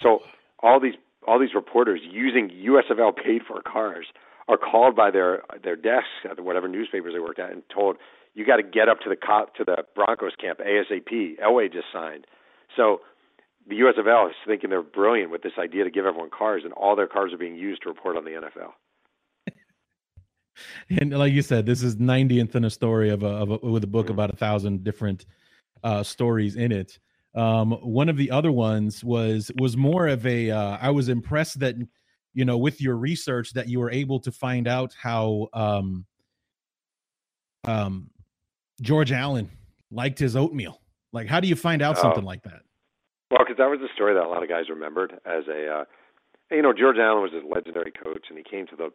[0.00, 0.20] So
[0.60, 0.94] all these
[1.26, 4.06] all these reporters using USFL paid for cars
[4.48, 7.96] are called by their their desks at whatever newspapers they worked at and told
[8.34, 11.40] you got to get up to the cop to the Broncos camp ASAP.
[11.40, 12.26] Elway just signed,
[12.76, 13.00] so
[13.68, 16.94] the USFL is thinking they're brilliant with this idea to give everyone cars, and all
[16.94, 18.72] their cars are being used to report on the NFL.
[20.88, 23.84] And like you said, this is 90th in a story of a, of a with
[23.84, 25.26] a book about a thousand different
[25.84, 26.98] uh, stories in it.
[27.34, 30.50] Um, one of the other ones was was more of a.
[30.50, 31.76] Uh, I was impressed that
[32.32, 36.06] you know with your research that you were able to find out how um
[37.64, 38.10] um
[38.80, 39.50] George Allen
[39.90, 40.80] liked his oatmeal.
[41.12, 42.02] Like, how do you find out oh.
[42.02, 42.62] something like that?
[43.30, 45.84] Well, because that was a story that a lot of guys remembered as a, uh,
[46.50, 48.90] you know, George Allen was a legendary coach, and he came to the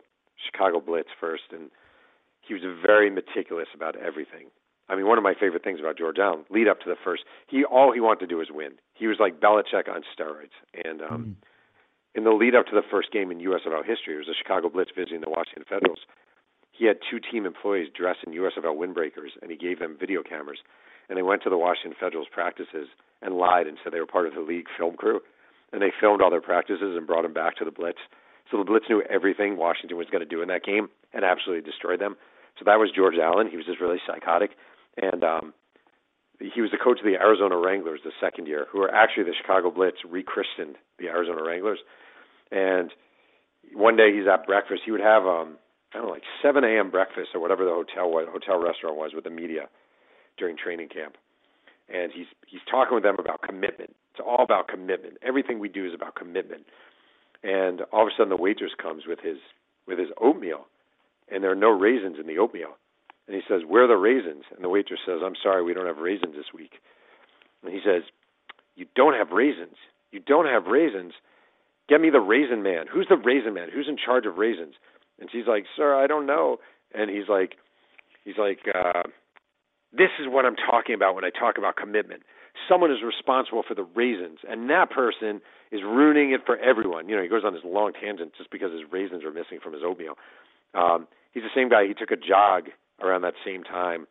[0.45, 1.69] Chicago Blitz first, and
[2.41, 4.47] he was very meticulous about everything.
[4.89, 7.23] I mean, one of my favorite things about George Allen, lead up to the first,
[7.47, 8.73] he all he wanted to do was win.
[8.93, 11.47] He was like Belichick on steroids, and um, mm
[12.13, 14.69] in the lead up to the first game in USFL history, it was the Chicago
[14.69, 15.99] Blitz visiting the Washington Federals.
[16.71, 20.59] He had two team employees dressed in USFL windbreakers, and he gave them video cameras.
[21.09, 22.87] And they went to the Washington Federals practices
[23.21, 25.21] and lied and said they were part of the league film crew.
[25.71, 27.99] And they filmed all their practices and brought them back to the Blitz.
[28.51, 31.63] So the Blitz knew everything Washington was going to do in that game and absolutely
[31.63, 32.17] destroyed them.
[32.59, 33.47] So that was George Allen.
[33.49, 34.51] He was just really psychotic.
[35.01, 35.53] And um,
[36.37, 39.33] he was the coach of the Arizona Wranglers the second year, who are actually the
[39.39, 41.79] Chicago Blitz rechristened the Arizona Wranglers.
[42.51, 42.91] And
[43.73, 44.81] one day he's at breakfast.
[44.85, 45.57] He would have um,
[45.93, 46.89] I don't know, like 7 a.m.
[46.89, 49.67] breakfast or whatever the hotel was, hotel restaurant was with the media
[50.37, 51.15] during training camp,
[51.93, 53.93] and he's he's talking with them about commitment.
[54.11, 55.17] It's all about commitment.
[55.21, 56.63] Everything we do is about commitment.
[57.43, 59.37] And all of a sudden, the waitress comes with his
[59.87, 60.67] with his oatmeal,
[61.29, 62.77] and there are no raisins in the oatmeal.
[63.27, 65.87] And he says, "Where are the raisins?" And the waitress says, "I'm sorry, we don't
[65.87, 66.79] have raisins this week."
[67.63, 68.03] And he says,
[68.75, 69.77] "You don't have raisins.
[70.11, 71.13] You don't have raisins.
[71.87, 72.87] Get me the raisin man.
[72.87, 73.69] Who's the raisin man?
[73.69, 74.75] Who's in charge of raisins?"
[75.19, 76.59] And she's like, "Sir, I don't know."
[76.93, 77.57] And he's like,
[78.23, 79.03] he's like, uh,
[79.91, 82.23] "This is what I'm talking about when I talk about commitment.
[82.67, 87.15] Someone is responsible for the raisins, and that person is ruining it for everyone." You
[87.15, 89.83] know, he goes on this long tangent just because his raisins are missing from his
[89.83, 90.17] oatmeal.
[90.73, 91.87] Um, he's the same guy.
[91.87, 92.69] He took a jog
[93.01, 94.07] around that same time,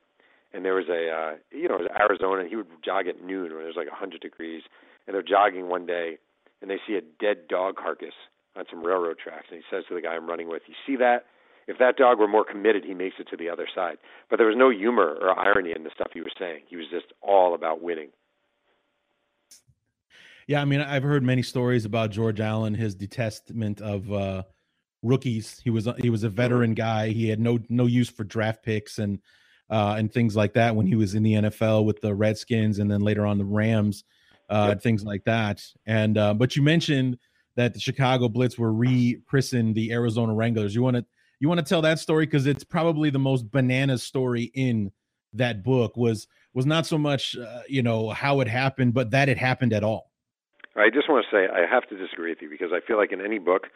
[0.52, 3.54] and there was a, uh, you know, it was Arizona, he would jog at noon
[3.54, 4.62] when it was like 100 degrees,
[5.06, 6.18] and they're jogging one day,
[6.60, 8.14] and they see a dead dog carcass
[8.56, 9.46] on some railroad tracks.
[9.50, 11.26] And he says to the guy I'm running with, "You see that?
[11.66, 13.98] If that dog were more committed, he makes it to the other side."
[14.28, 16.64] But there was no humor or irony in the stuff he was saying.
[16.66, 18.10] He was just all about winning.
[20.50, 24.42] Yeah, I mean, I've heard many stories about George Allen, his detestment of uh,
[25.00, 25.60] rookies.
[25.62, 27.10] He was he was a veteran guy.
[27.10, 29.20] He had no no use for draft picks and
[29.70, 32.90] uh, and things like that when he was in the NFL with the Redskins and
[32.90, 34.02] then later on the Rams,
[34.48, 34.82] uh, yep.
[34.82, 35.62] things like that.
[35.86, 37.18] And uh, but you mentioned
[37.54, 40.74] that the Chicago Blitz were re-christened the Arizona Wranglers.
[40.74, 41.06] You want to
[41.38, 44.90] you want to tell that story because it's probably the most bananas story in
[45.32, 45.96] that book.
[45.96, 49.72] Was was not so much uh, you know how it happened, but that it happened
[49.72, 50.09] at all.
[50.76, 53.12] I just want to say I have to disagree with you because I feel like
[53.12, 53.66] in any book,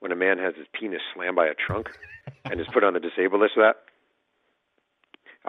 [0.00, 1.88] when a man has his penis slammed by a trunk
[2.44, 3.76] and is put on the disabled list that,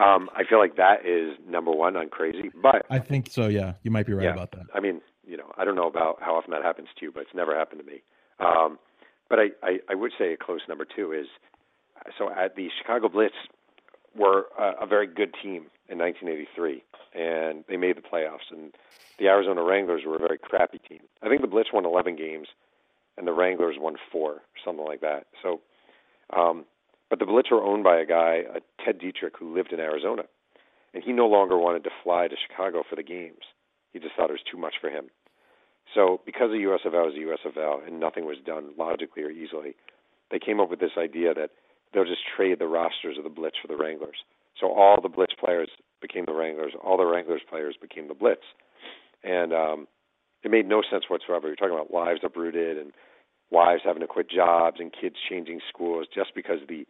[0.02, 2.50] um, I feel like that is number one on crazy.
[2.62, 3.48] But I think so.
[3.48, 4.66] Yeah, you might be right yeah, about that.
[4.74, 7.20] I mean, you know, I don't know about how often that happens to you, but
[7.20, 8.02] it's never happened to me.
[8.38, 8.78] Um,
[9.28, 11.26] but I, I, I would say a close number two is
[12.18, 13.34] so at the Chicago Blitz
[14.16, 16.82] were a, a very good team in 1983,
[17.14, 18.50] and they made the playoffs.
[18.50, 18.72] And
[19.20, 21.00] the Arizona Wranglers were a very crappy team.
[21.22, 22.48] I think the Blitz won 11 games,
[23.18, 25.26] and the Wranglers won four, something like that.
[25.42, 25.60] So,
[26.34, 26.64] um,
[27.10, 30.22] but the Blitz were owned by a guy, uh, Ted Diethrich, who lived in Arizona,
[30.94, 33.44] and he no longer wanted to fly to Chicago for the games.
[33.92, 35.10] He just thought it was too much for him.
[35.94, 39.74] So, because the USFL is the USFL and nothing was done logically or easily,
[40.30, 41.50] they came up with this idea that
[41.92, 44.24] they'll just trade the rosters of the Blitz for the Wranglers.
[44.58, 45.68] So all the Blitz players
[46.00, 48.44] became the Wranglers, all the Wranglers players became the Blitz,
[49.22, 49.86] and um,
[50.42, 51.46] it made no sense whatsoever.
[51.46, 52.92] You're talking about lives uprooted and
[53.50, 56.86] wives having to quit jobs and kids changing schools just because the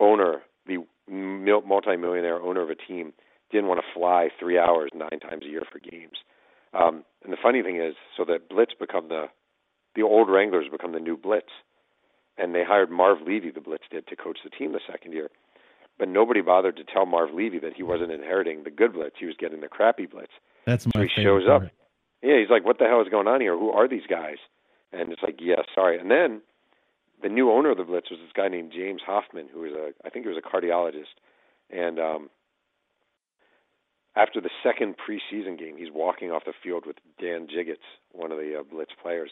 [0.00, 3.12] owner, the multi-millionaire owner of a team,
[3.50, 6.18] didn't want to fly three hours nine times a year for games.
[6.74, 9.26] Um, and the funny thing is, so that Blitz become the
[9.94, 11.48] the old Wranglers become the new Blitz,
[12.36, 15.28] and they hired Marv Levy, the Blitz did, to coach the team the second year.
[15.98, 19.26] But nobody bothered to tell Marv Levy that he wasn't inheriting the good Blitz; he
[19.26, 20.32] was getting the crappy Blitz.
[20.68, 20.92] That's my.
[20.92, 21.64] So he shows part.
[21.64, 21.70] up.
[22.22, 23.56] Yeah, he's like, "What the hell is going on here?
[23.56, 24.36] Who are these guys?"
[24.92, 26.42] And it's like, "Yeah, sorry." And then
[27.22, 29.92] the new owner of the Blitz was this guy named James Hoffman, who was a,
[30.06, 31.16] I think he was a cardiologist,
[31.70, 32.30] and um,
[34.14, 38.36] after the second preseason game, he's walking off the field with Dan Jiggetts, one of
[38.36, 39.30] the uh, Blitz players,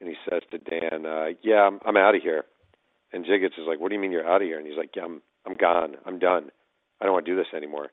[0.00, 2.44] and he says to Dan, uh, "Yeah, I'm, I'm out of here."
[3.12, 4.90] And Jiggetts is like, "What do you mean you're out of here?" And he's like,
[4.96, 5.94] "Yeah, I'm I'm gone.
[6.04, 6.50] I'm done.
[7.00, 7.90] I don't want to do this anymore."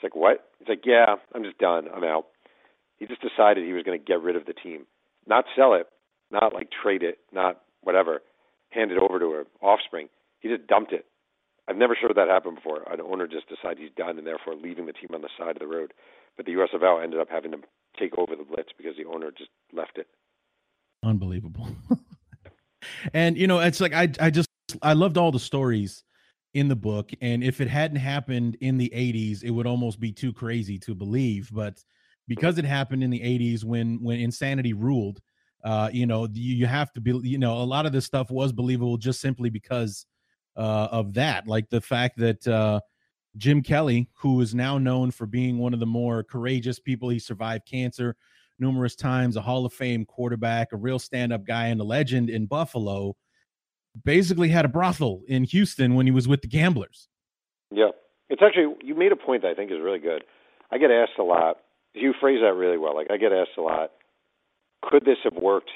[0.00, 1.88] He's like, "What?" He's like, "Yeah, I'm just done.
[1.94, 2.26] I'm out."
[2.98, 4.86] He just decided he was going to get rid of the team,
[5.26, 5.86] not sell it,
[6.30, 8.20] not like trade it, not whatever,
[8.70, 10.08] hand it over to her offspring.
[10.40, 11.06] He just dumped it
[11.70, 12.82] I've never heard that happen before.
[12.92, 15.60] An owner just decides he's done and therefore leaving the team on the side of
[15.60, 15.92] the road.
[16.36, 17.58] But the USFL ended up having to
[17.96, 20.08] take over the blitz because the owner just left it.
[21.04, 21.68] Unbelievable.
[23.14, 24.48] and you know, it's like I I just
[24.82, 26.02] I loved all the stories
[26.54, 30.12] in the book and if it hadn't happened in the 80s it would almost be
[30.12, 31.82] too crazy to believe but
[32.26, 35.20] because it happened in the 80s when when insanity ruled
[35.62, 38.30] uh you know you, you have to be you know a lot of this stuff
[38.30, 40.06] was believable just simply because
[40.56, 42.80] uh, of that, like the fact that uh,
[43.36, 47.18] Jim Kelly, who is now known for being one of the more courageous people, he
[47.18, 48.16] survived cancer
[48.58, 52.44] numerous times, a Hall of Fame quarterback, a real stand-up guy, and a legend in
[52.44, 53.16] Buffalo,
[54.04, 57.08] basically had a brothel in Houston when he was with the Gamblers.
[57.70, 57.90] Yeah,
[58.28, 60.24] it's actually you made a point that I think is really good.
[60.70, 61.58] I get asked a lot.
[61.94, 62.94] You phrase that really well.
[62.94, 63.90] Like I get asked a lot.
[64.82, 65.70] Could this have worked?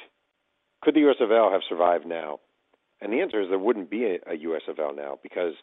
[0.82, 2.40] Could the USFL have survived now?
[3.00, 5.54] And the answer is there wouldn't be a, a USFL now because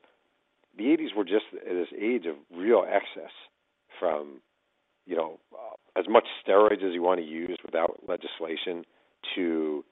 [0.77, 3.31] the 80s were just this age of real excess
[3.99, 4.41] from,
[5.05, 8.83] you know, uh, as much steroids as you want to use without legislation
[9.35, 9.83] to,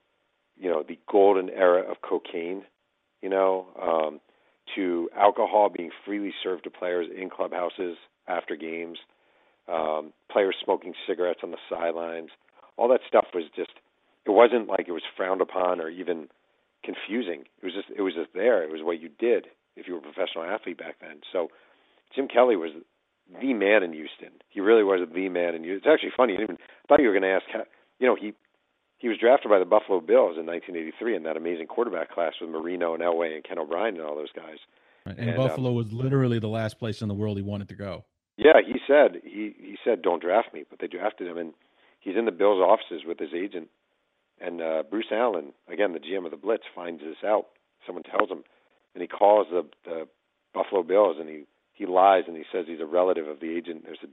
[0.60, 2.64] you know, the golden era of cocaine,
[3.22, 4.20] you know, um,
[4.76, 9.00] to alcohol being freely served to players in clubhouses after games,
[9.68, 12.30] um, players smoking cigarettes on the sidelines.
[12.78, 13.72] All that stuff was just.
[14.26, 16.28] It wasn't like it was frowned upon or even
[16.84, 17.46] confusing.
[17.62, 18.64] It was just it was just there.
[18.64, 21.22] It was what you did if you were a professional athlete back then.
[21.32, 21.48] So
[22.14, 22.72] Jim Kelly was
[23.42, 24.38] the man in Houston.
[24.50, 25.90] He really was the man in Houston.
[25.90, 26.36] It's actually funny.
[26.38, 27.46] I, even, I thought you were going to ask.
[28.00, 28.34] You know, he
[29.00, 32.50] he was drafted by the Buffalo Bills in 1983 in that amazing quarterback class with
[32.50, 34.58] Marino and Elway and Ken O'Brien and all those guys.
[35.06, 35.18] Right.
[35.18, 37.76] And, and, Buffalo um, was literally the last place in the world he wanted to
[37.76, 38.04] go.
[38.38, 41.54] Yeah, he said he he said don't draft me, but they drafted him, and
[42.00, 43.70] he's in the Bills' offices with his agent.
[44.40, 47.48] And uh, Bruce Allen, again the GM of the Blitz, finds this out.
[47.86, 48.44] Someone tells him,
[48.94, 50.08] and he calls the the
[50.54, 53.84] Buffalo Bills, and he he lies and he says he's a relative of the agent.
[53.86, 54.08] There's a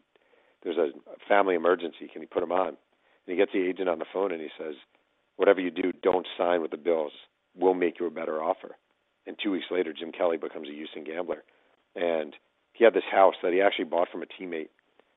[0.63, 0.91] there's a
[1.29, 2.09] family emergency.
[2.13, 2.77] Can he put him on?
[3.27, 4.75] And he gets the agent on the phone and he says,
[5.37, 7.13] whatever you do, don't sign with the Bills.
[7.55, 8.77] We'll make you a better offer.
[9.27, 11.43] And two weeks later, Jim Kelly becomes a Houston gambler,
[11.97, 12.35] and
[12.73, 14.69] he had this house that he actually bought from a teammate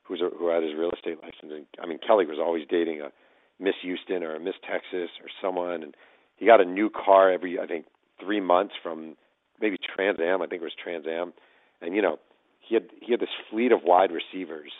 [0.03, 1.51] who a, who had his real estate license.
[1.51, 3.11] And I mean, Kelly was always dating a
[3.59, 5.95] Miss Houston or a Miss Texas or someone, and
[6.37, 7.85] he got a new car every I think
[8.19, 9.15] three months from
[9.61, 10.41] maybe Trans Am.
[10.41, 11.33] I think it was Trans Am,
[11.81, 12.17] and you know
[12.59, 14.71] he had he had this fleet of wide receivers.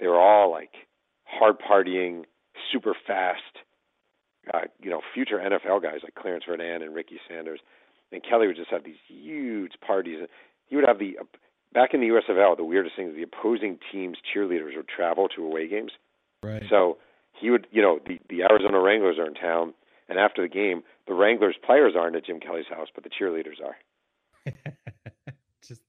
[0.00, 0.70] They were all like
[1.24, 2.24] hard partying,
[2.72, 3.42] super fast,
[4.52, 7.60] uh, you know, future NFL guys like Clarence Verdin and Ricky Sanders.
[8.10, 10.18] And Kelly would just have these huge parties.
[10.66, 11.16] He would have the
[11.72, 12.56] back in the USFL.
[12.56, 15.92] The weirdest thing is the opposing team's cheerleaders would travel to away games.
[16.42, 16.62] Right.
[16.70, 16.98] So
[17.38, 19.74] he would, you know, the the Arizona Wranglers are in town,
[20.08, 23.62] and after the game, the Wranglers players aren't at Jim Kelly's house, but the cheerleaders
[23.64, 24.54] are.
[25.62, 25.82] Just,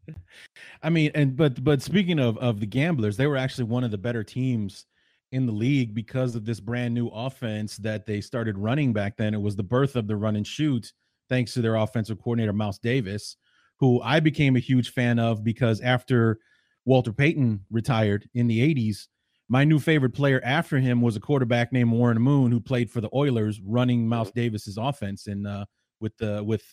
[0.84, 3.91] I mean, and but but speaking of of the gamblers, they were actually one of
[3.91, 4.86] the better teams
[5.31, 9.33] in the league because of this brand new offense that they started running back then.
[9.33, 10.91] It was the birth of the run and shoot,
[11.27, 13.37] thanks to their offensive coordinator, Mouse Davis,
[13.79, 16.39] who I became a huge fan of because after
[16.85, 19.07] Walter Payton retired in the 80s,
[19.47, 23.01] my new favorite player after him was a quarterback named Warren Moon who played for
[23.01, 25.65] the Oilers running Mouse Davis's offense and uh,
[25.99, 26.63] with the with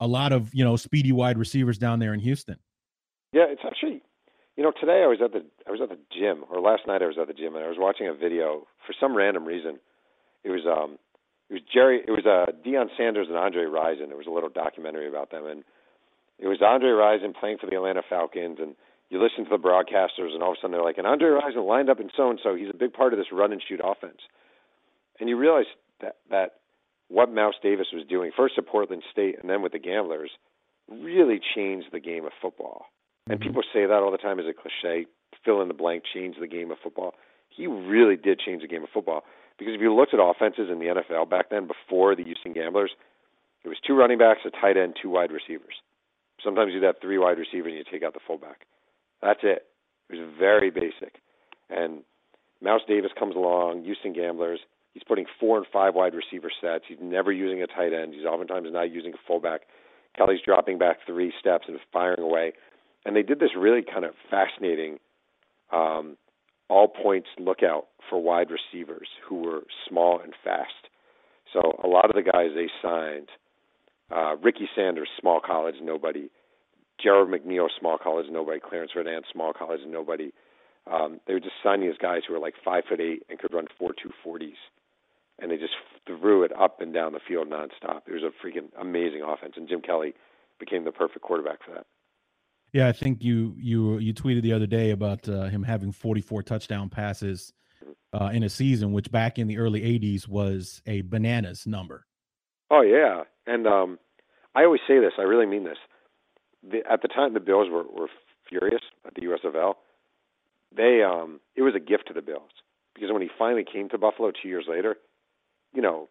[0.00, 2.56] a lot of, you know, speedy wide receivers down there in Houston.
[3.32, 4.02] Yeah, it's actually
[4.56, 7.02] you know, today I was at the I was at the gym, or last night
[7.02, 9.78] I was at the gym, and I was watching a video for some random reason.
[10.44, 10.98] It was um,
[11.48, 14.10] it was Jerry, it was uh Deion Sanders and Andre Rison.
[14.10, 15.64] It was a little documentary about them, and
[16.38, 18.74] it was Andre Rison playing for the Atlanta Falcons, and
[19.08, 21.66] you listen to the broadcasters, and all of a sudden they're like, and Andre Rison
[21.66, 22.54] lined up in so and so.
[22.54, 24.20] He's a big part of this run and shoot offense,
[25.18, 25.66] and you realize
[26.02, 26.60] that that
[27.08, 30.30] what Mouse Davis was doing first at Portland State and then with the Gamblers
[30.88, 32.86] really changed the game of football
[33.28, 35.06] and people say that all the time as a cliche,
[35.44, 37.14] fill in the blank, change the game of football.
[37.48, 39.24] He really did change the game of football
[39.58, 42.92] because if you looked at offenses in the NFL back then before the Houston Gamblers,
[43.64, 45.74] it was two running backs, a tight end, two wide receivers.
[46.42, 48.66] Sometimes you'd have three wide receivers and you take out the fullback.
[49.22, 49.66] That's it.
[50.10, 51.22] It was very basic.
[51.70, 52.02] And
[52.60, 54.60] Mouse Davis comes along, Houston Gamblers.
[54.94, 56.84] He's putting four and five wide receiver sets.
[56.88, 58.14] He's never using a tight end.
[58.14, 59.62] He's oftentimes not using a fullback.
[60.16, 62.52] Kelly's dropping back three steps and firing away
[63.04, 64.98] and they did this really kind of fascinating
[65.72, 66.16] um,
[66.68, 70.88] all points lookout for wide receivers who were small and fast.
[71.52, 73.28] So a lot of the guys they signed,
[74.10, 76.30] uh, Ricky Sanders, small college, nobody.
[77.02, 78.60] Gerald McNeil, small college, nobody.
[78.60, 80.32] Clarence Verdin, small college, nobody.
[80.90, 83.52] Um, they were just signing these guys who were like five foot eight and could
[83.52, 84.56] run four two forties,
[85.38, 85.74] and they just
[86.06, 88.02] threw it up and down the field nonstop.
[88.06, 90.14] It was a freaking amazing offense, and Jim Kelly
[90.58, 91.86] became the perfect quarterback for that.
[92.72, 96.42] Yeah, I think you you you tweeted the other day about uh, him having 44
[96.42, 97.52] touchdown passes
[98.14, 102.06] uh, in a season, which back in the early 80s was a bananas number.
[102.70, 103.98] Oh yeah, and um,
[104.54, 105.12] I always say this.
[105.18, 105.78] I really mean this.
[106.62, 108.08] The, at the time, the Bills were, were
[108.48, 109.74] furious at the USFL.
[110.74, 112.50] They um, it was a gift to the Bills
[112.94, 114.96] because when he finally came to Buffalo two years later,
[115.74, 116.08] you know,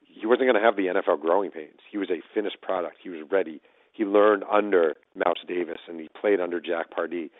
[0.00, 1.78] he wasn't going to have the NFL growing pains.
[1.88, 2.96] He was a finished product.
[3.00, 3.60] He was ready
[3.92, 7.30] he learned under Mouse Davis and he played under Jack Pardee.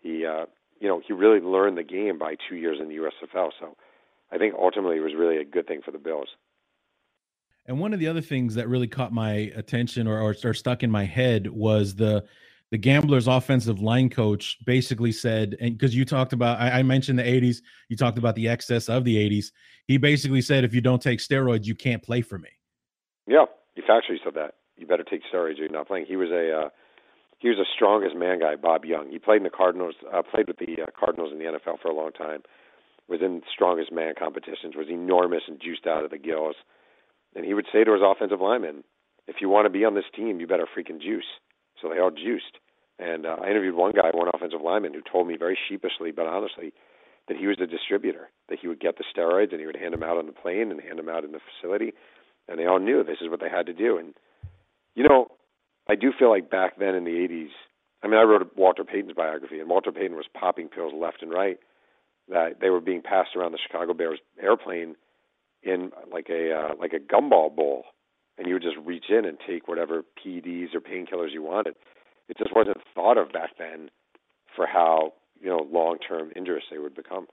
[0.00, 0.46] He uh,
[0.80, 3.50] you know he really learned the game by two years in the USFL.
[3.58, 3.76] So
[4.32, 6.28] I think ultimately it was really a good thing for the Bills.
[7.66, 10.82] And one of the other things that really caught my attention or, or, or stuck
[10.82, 12.24] in my head was the
[12.70, 17.18] the Gamblers offensive line coach basically said, and because you talked about, I, I, mentioned
[17.18, 19.46] the 80s, you talked about the excess of the 80s.
[19.88, 22.50] He basically said, if you don't take steroids, you can't play for me.
[23.26, 26.06] Yeah, he factually said that you better take steroids or you're not playing.
[26.06, 26.68] He was a uh,
[27.38, 29.10] he was a strongest man guy, Bob Young.
[29.10, 31.88] He played in the Cardinals, uh, played with the uh, Cardinals in the NFL for
[31.88, 32.42] a long time.
[33.08, 34.76] Was in strongest man competitions.
[34.76, 36.56] Was enormous and juiced out of the gills.
[37.34, 38.84] And he would say to his offensive linemen,
[39.26, 41.38] "If you want to be on this team, you better freaking juice."
[41.80, 42.58] so they all juiced.
[42.98, 46.26] And uh, I interviewed one guy, one offensive lineman, who told me very sheepishly but
[46.26, 46.72] honestly
[47.28, 49.94] that he was a distributor, that he would get the steroids and he would hand
[49.94, 51.92] them out on the plane and hand them out in the facility,
[52.48, 53.98] and they all knew this is what they had to do.
[53.98, 54.14] And
[54.94, 55.28] you know,
[55.88, 57.50] I do feel like back then in the '80s,
[58.02, 61.30] I mean, I wrote Walter Payton's biography, and Walter Payton was popping pills left and
[61.30, 61.58] right
[62.28, 64.94] that they were being passed around the Chicago Bears airplane
[65.62, 67.84] in like a uh, like a gumball bowl,
[68.38, 71.74] and you would just reach in and take whatever PEDs or painkillers you wanted.
[72.28, 73.90] It just wasn't thought of back then
[74.54, 77.26] for how you know long term injurious they would become.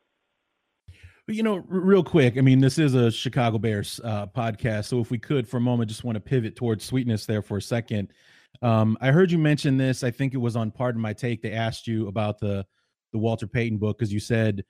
[1.27, 5.01] But you know, real quick, I mean, this is a Chicago Bears uh, podcast, so
[5.01, 7.61] if we could, for a moment, just want to pivot towards sweetness there for a
[7.61, 8.13] second.
[8.61, 10.03] Um, I heard you mention this.
[10.05, 11.41] I think it was on Pardon My Take.
[11.41, 12.65] They asked you about the
[13.11, 14.63] the Walter Payton book because you said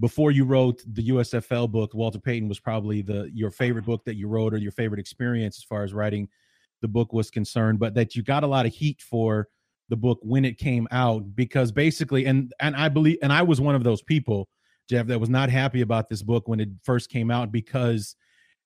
[0.00, 4.16] before you wrote the USFL book, Walter Payton was probably the your favorite book that
[4.16, 6.28] you wrote or your favorite experience as far as writing
[6.80, 9.48] the book was concerned, but that you got a lot of heat for
[9.88, 13.60] the book when it came out because basically and and I believe and I was
[13.60, 14.48] one of those people,
[14.88, 18.16] Jeff, that was not happy about this book when it first came out because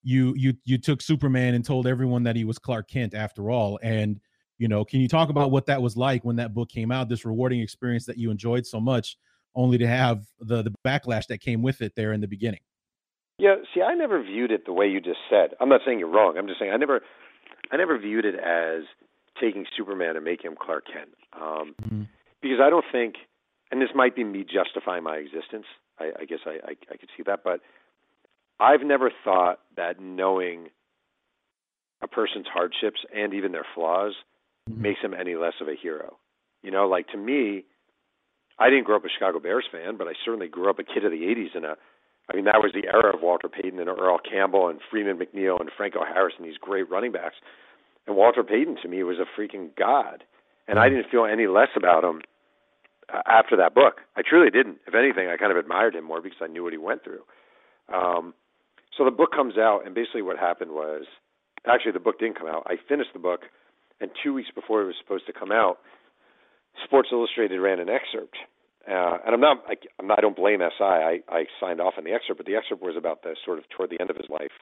[0.03, 3.79] you you you took Superman and told everyone that he was Clark Kent after all
[3.83, 4.21] and
[4.59, 7.09] you know, can you talk about what that was like when that book came out,
[7.09, 9.17] this rewarding experience that you enjoyed so much
[9.55, 12.61] only to have the the backlash that came with it there in the beginning.
[13.39, 15.55] Yeah, see, I never viewed it the way you just said.
[15.61, 16.37] I'm not saying you're wrong.
[16.37, 17.01] I'm just saying I never,
[17.71, 18.83] I never viewed it as
[19.41, 22.03] taking Superman and making him Clark Kent, um, mm-hmm.
[22.43, 23.15] because I don't think,
[23.71, 25.67] and this might be me justifying my existence.
[25.99, 27.61] I, I guess I, I I could see that, but
[28.61, 30.69] I've never thought that knowing
[32.03, 34.15] a person's hardships and even their flaws
[34.69, 34.83] mm-hmm.
[34.83, 36.17] makes him any less of a hero.
[36.63, 37.65] You know, like to me,
[38.59, 41.05] I didn't grow up a Chicago Bears fan, but I certainly grew up a kid
[41.05, 41.77] of the '80s in a.
[42.31, 45.59] I mean, that was the era of Walter Payton and Earl Campbell and Freeman McNeil
[45.61, 47.37] and Franco Harris and these great running backs.
[48.07, 50.25] And Walter Payton to me was a freaking god,
[50.67, 52.21] and I didn't feel any less about him
[53.27, 54.01] after that book.
[54.17, 54.79] I truly didn't.
[54.87, 57.23] If anything, I kind of admired him more because I knew what he went through.
[57.93, 58.35] Um,
[58.97, 61.05] so the book comes out, and basically what happened was,
[61.67, 62.67] actually the book didn't come out.
[62.67, 63.43] I finished the book,
[64.01, 65.79] and two weeks before it was supposed to come out,
[66.85, 68.37] Sports Illustrated ran an excerpt,
[68.89, 70.85] uh, and I'm not, I, I'm not, I don't blame SI.
[70.85, 73.69] I, I signed off on the excerpt, but the excerpt was about the sort of
[73.69, 74.53] toward the end of his life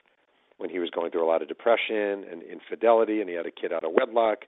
[0.58, 3.50] when he was going through a lot of depression and infidelity, and he had a
[3.50, 4.44] kid out of wedlock,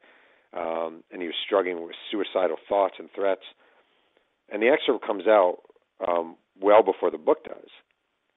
[0.56, 3.44] um, and he was struggling with suicidal thoughts and threats.
[4.50, 5.58] And the excerpt comes out
[6.06, 7.70] um, well before the book does,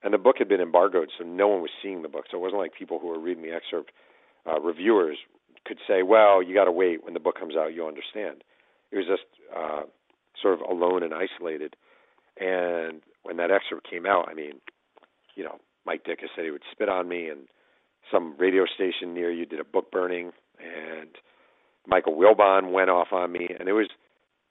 [0.02, 2.24] and the book had been embargoed, so no one was seeing the book.
[2.30, 3.92] So it wasn't like people who were reading the excerpt,
[4.46, 5.18] uh, reviewers,
[5.64, 8.42] could say, "Well, you got to wait when the book comes out, you'll understand."
[8.92, 9.24] it was just
[9.56, 9.82] uh,
[10.40, 11.74] sort of alone and isolated.
[12.38, 14.60] And when that excerpt came out, I mean,
[15.34, 17.40] you know, Mike Ditka said he would spit on me, and
[18.10, 21.10] some radio station near you did a book burning, and
[21.86, 23.88] Michael Wilbon went off on me, and it was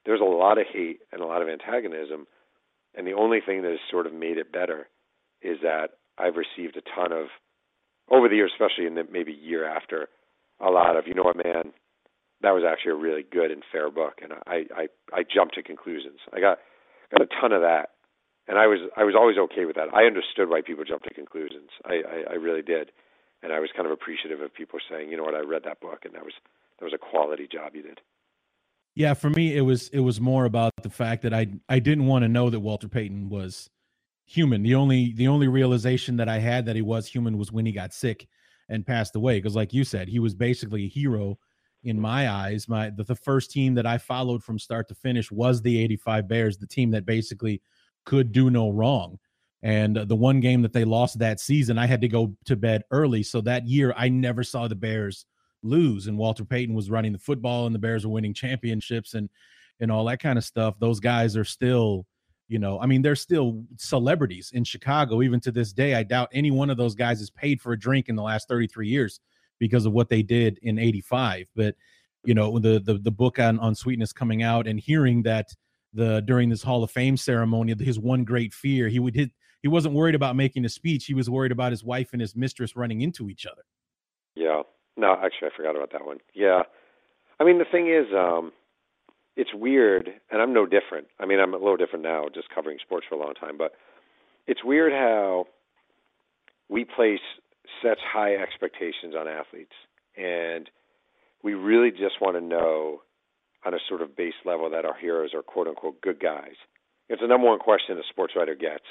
[0.05, 2.27] there was a lot of hate and a lot of antagonism.
[2.95, 4.87] And the only thing that has sort of made it better
[5.41, 7.27] is that I've received a ton of
[8.09, 10.09] over the years, especially in the maybe year after,
[10.59, 11.71] a lot of you know what, man,
[12.41, 15.63] that was actually a really good and fair book, and I I I jumped to
[15.63, 16.19] conclusions.
[16.33, 16.59] I got
[17.11, 17.91] got a ton of that,
[18.47, 19.93] and I was I was always okay with that.
[19.93, 21.69] I understood why people jumped to conclusions.
[21.85, 22.91] I I, I really did,
[23.41, 25.79] and I was kind of appreciative of people saying, you know what, I read that
[25.79, 26.33] book, and that was
[26.79, 28.01] that was a quality job you did.
[28.95, 32.07] Yeah, for me, it was it was more about the fact that I I didn't
[32.07, 33.69] want to know that Walter Payton was
[34.25, 34.63] human.
[34.63, 37.71] The only the only realization that I had that he was human was when he
[37.71, 38.27] got sick
[38.69, 39.37] and passed away.
[39.37, 41.37] Because, like you said, he was basically a hero
[41.83, 42.67] in my eyes.
[42.67, 46.27] My the, the first team that I followed from start to finish was the 85
[46.27, 47.61] Bears, the team that basically
[48.05, 49.19] could do no wrong.
[49.63, 52.55] And uh, the one game that they lost that season, I had to go to
[52.55, 53.23] bed early.
[53.23, 55.25] So that year, I never saw the Bears
[55.63, 56.07] lose.
[56.07, 59.29] And Walter Payton was running the football, and the Bears were winning championships and
[59.79, 60.75] and all that kind of stuff.
[60.79, 62.05] Those guys are still,
[62.47, 65.95] you know, I mean, they're still celebrities in Chicago even to this day.
[65.95, 68.47] I doubt any one of those guys has paid for a drink in the last
[68.47, 69.19] 33 years
[69.61, 71.75] because of what they did in 85 but
[72.25, 75.49] you know the the, the book on on sweetness coming out and hearing that
[75.93, 79.31] the during this hall of fame ceremony his one great fear he would hit
[79.61, 82.35] he wasn't worried about making a speech he was worried about his wife and his
[82.35, 83.63] mistress running into each other
[84.35, 84.63] yeah
[84.97, 86.63] no actually i forgot about that one yeah
[87.39, 88.51] i mean the thing is um
[89.35, 92.77] it's weird and i'm no different i mean i'm a little different now just covering
[92.81, 93.73] sports for a long time but
[94.47, 95.45] it's weird how
[96.69, 97.19] we place
[97.81, 99.75] sets high expectations on athletes,
[100.17, 100.69] and
[101.43, 103.01] we really just want to know
[103.65, 106.55] on a sort of base level that our heroes are quote unquote good guys.
[107.09, 108.85] It's the number one question a sports writer gets: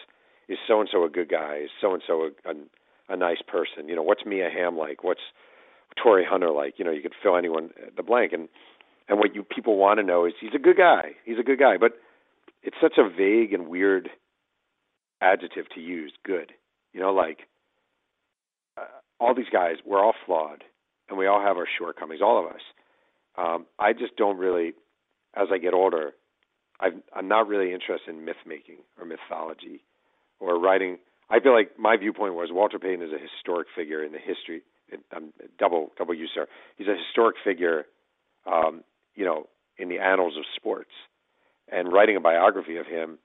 [0.48, 1.62] Is so and so a good guy?
[1.64, 2.30] Is so and so
[3.08, 3.88] a nice person?
[3.88, 5.02] You know, what's Mia Hamm like?
[5.02, 5.20] What's
[6.02, 6.74] Torii Hunter like?
[6.78, 8.48] You know, you could fill anyone the blank, and
[9.08, 11.16] And what you people want to know is he's a good guy.
[11.24, 11.92] He's a good guy, but
[12.62, 14.08] it's such a vague and weird
[15.20, 16.12] adjective to use.
[16.24, 16.52] Good,
[16.92, 17.38] you know, like
[18.78, 18.84] uh,
[19.18, 20.62] all these guys, we're all flawed,
[21.08, 22.62] and we all have our shortcomings, all of us.
[23.36, 24.74] Um, I just don't really,
[25.34, 26.12] as I get older,
[26.78, 29.82] I've, I'm not really interested in myth making or mythology
[30.38, 30.98] or writing.
[31.28, 34.62] I feel like my viewpoint was Walter Payton is a historic figure in the history.
[35.12, 36.46] I'm double double use there.
[36.76, 37.86] He's a historic figure,
[38.46, 38.82] um,
[39.14, 39.46] you know,
[39.78, 40.90] in the annals of sports.
[41.72, 43.18] And writing a biography of him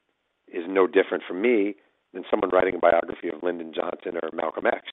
[0.47, 1.75] is no different from me
[2.13, 4.85] than someone writing a biography of Lyndon Johnson or Malcolm X.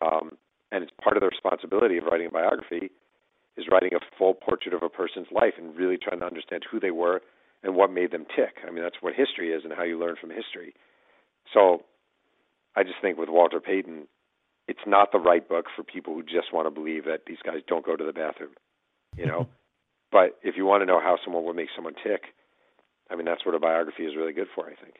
[0.00, 0.36] Um,
[0.70, 2.90] and it's part of the responsibility of writing a biography
[3.56, 6.80] is writing a full portrait of a person's life and really trying to understand who
[6.80, 7.20] they were
[7.62, 8.58] and what made them tick.
[8.66, 10.74] I mean, that's what history is and how you learn from history.
[11.52, 11.82] So
[12.76, 14.08] I just think with Walter Payton,
[14.68, 17.60] it's not the right book for people who just want to believe that these guys
[17.66, 18.52] don't go to the bathroom,
[19.16, 19.48] you know.
[20.12, 22.22] but if you want to know how someone would make someone tick,
[23.10, 24.96] I mean, that's what a biography is really good for, I think.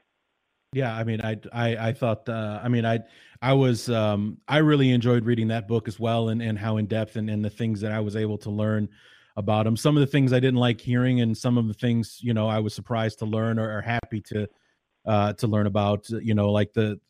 [0.74, 2.98] Yeah, I mean, I I, I thought, uh, I mean, I
[3.40, 6.86] I was um, I really enjoyed reading that book as well, and and how in
[6.86, 8.88] depth and, and the things that I was able to learn
[9.36, 9.76] about him.
[9.76, 12.48] Some of the things I didn't like hearing, and some of the things you know
[12.48, 14.48] I was surprised to learn or, or happy to
[15.06, 16.10] uh, to learn about.
[16.10, 17.00] You know, like the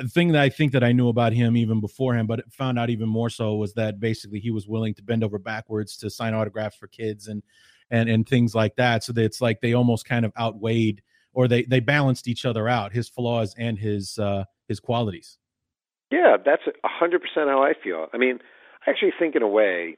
[0.00, 2.90] the thing that I think that I knew about him even beforehand, but found out
[2.90, 6.34] even more so was that basically he was willing to bend over backwards to sign
[6.34, 7.42] autographs for kids and
[7.90, 9.04] and and things like that.
[9.04, 11.02] So that it's like they almost kind of outweighed
[11.34, 15.38] or they they balanced each other out, his flaws and his uh, his qualities.
[16.10, 18.06] Yeah, that's a hundred percent how I feel.
[18.12, 18.38] I mean,
[18.86, 19.96] I actually think in a way,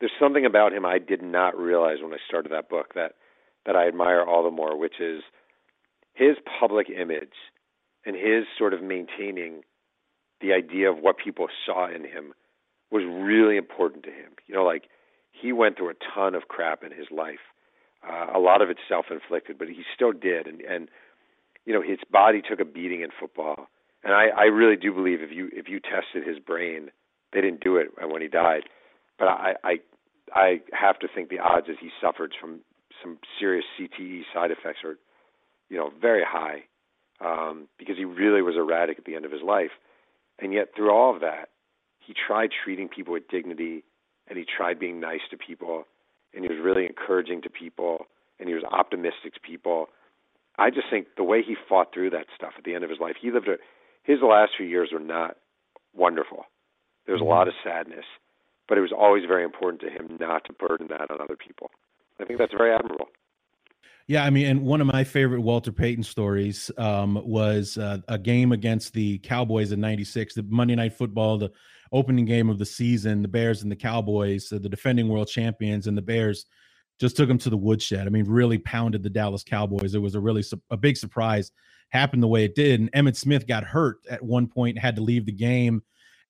[0.00, 3.12] there's something about him I did not realize when I started that book that
[3.66, 5.22] that I admire all the more, which is
[6.14, 7.32] his public image
[8.04, 9.62] and his sort of maintaining
[10.40, 12.34] the idea of what people saw in him
[12.90, 14.32] was really important to him.
[14.46, 14.84] You know, like
[15.30, 17.40] he went through a ton of crap in his life.
[18.06, 20.88] Uh, a lot of it self-inflicted, but he still did, and and
[21.64, 23.68] you know his body took a beating in football,
[24.02, 26.90] and I I really do believe if you if you tested his brain,
[27.32, 28.64] they didn't do it when he died,
[29.18, 29.76] but I I
[30.34, 32.60] I have to think the odds that he suffered from
[33.02, 34.96] some serious CTE side effects are,
[35.68, 36.64] you know, very high,
[37.24, 39.70] um, because he really was erratic at the end of his life,
[40.38, 41.48] and yet through all of that,
[42.00, 43.84] he tried treating people with dignity,
[44.28, 45.84] and he tried being nice to people
[46.34, 48.06] and he was really encouraging to people
[48.38, 49.86] and he was optimistic to people.
[50.58, 52.98] I just think the way he fought through that stuff at the end of his
[53.00, 53.56] life, he lived a,
[54.02, 55.36] his last few years were not
[55.94, 56.46] wonderful.
[57.06, 58.04] There was a lot of sadness,
[58.68, 61.70] but it was always very important to him not to burden that on other people.
[62.20, 63.08] I think that's very admirable.
[64.08, 68.18] Yeah, I mean, and one of my favorite Walter Payton stories um, was uh, a
[68.18, 71.52] game against the Cowboys in '96, the Monday Night Football, the
[71.92, 75.86] opening game of the season, the Bears and the Cowboys, uh, the defending world champions,
[75.86, 76.46] and the Bears
[76.98, 78.06] just took them to the woodshed.
[78.06, 79.94] I mean, really pounded the Dallas Cowboys.
[79.94, 81.52] It was a really su- a big surprise.
[81.90, 85.02] Happened the way it did, and Emmitt Smith got hurt at one point, had to
[85.02, 85.82] leave the game,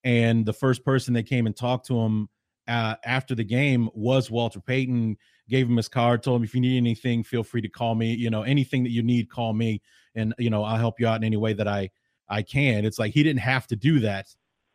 [0.04, 2.28] and the first person that came and talked to him
[2.68, 5.16] uh, after the game was Walter Payton.
[5.48, 8.14] Gave him his card, told him if you need anything, feel free to call me.
[8.14, 9.82] You know, anything that you need, call me,
[10.14, 11.90] and you know I'll help you out in any way that I
[12.28, 12.84] I can.
[12.84, 14.28] It's like he didn't have to do that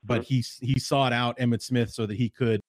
[0.08, 2.62] but he he sought out Emmitt Smith so that he could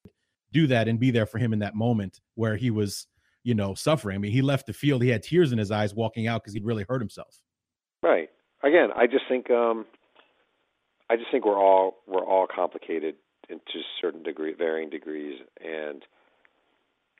[0.53, 3.07] do that and be there for him in that moment where he was,
[3.45, 4.17] you know, suffering.
[4.17, 6.55] I mean, he left the field, he had tears in his eyes walking out because
[6.55, 7.41] he'd really hurt himself.
[8.03, 8.29] Right.
[8.63, 9.87] Again, I just think um
[11.09, 13.15] I just think we're all we're all complicated
[13.49, 16.03] in to certain degree varying degrees and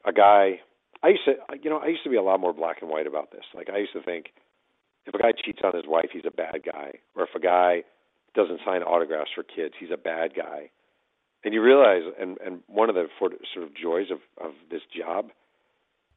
[0.05, 0.61] a guy
[1.03, 3.07] I used to you know, I used to be a lot more black and white
[3.07, 3.45] about this.
[3.55, 4.33] Like I used to think
[5.07, 6.93] if a guy cheats on his wife, he's a bad guy.
[7.17, 7.85] Or if a guy
[8.35, 9.75] doesn't sign autographs for kids.
[9.79, 10.71] He's a bad guy.
[11.45, 15.31] And you realize, and and one of the sort of joys of of this job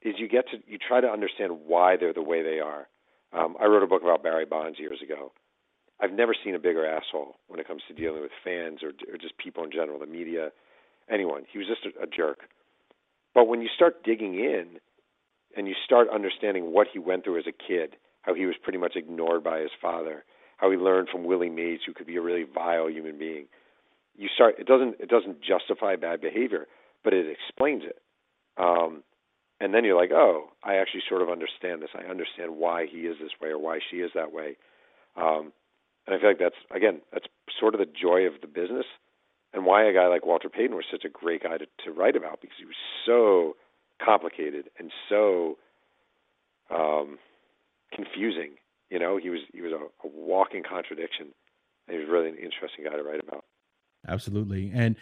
[0.02, 2.88] is you get to you try to understand why they're the way they are.
[3.34, 5.32] Um, I wrote a book about Barry Bonds years ago.
[6.02, 9.18] I've never seen a bigger asshole when it comes to dealing with fans or, or
[9.18, 10.50] just people in general, the media,
[11.10, 11.44] anyone.
[11.52, 12.40] He was just a, a jerk.
[13.36, 14.80] But when you start digging in
[15.56, 18.80] and you start understanding what he went through as a kid, how he was pretty
[18.80, 20.24] much ignored by his father,
[20.58, 23.46] how he learned from Willie Mays, who could be a really vile human being.
[24.18, 26.68] You start it doesn't it doesn't justify bad behavior,
[27.04, 28.00] but it explains it.
[28.58, 29.04] Um,
[29.60, 31.90] and then you're like, oh, I actually sort of understand this.
[31.96, 34.58] I understand why he is this way or why she is that way.
[35.16, 35.52] Um,
[36.12, 37.26] and I feel like that's again that's
[37.58, 38.86] sort of the joy of the business,
[39.54, 42.18] and why a guy like Walter Payton was such a great guy to, to write
[42.18, 43.56] about because he was so
[44.04, 45.58] complicated and so
[46.70, 47.18] um,
[47.94, 48.58] confusing
[48.92, 51.28] you know, he was he was a, a walking contradiction.
[51.88, 53.46] And he was really an interesting guy to write about.
[54.08, 54.72] Absolutely.
[54.74, 54.96] And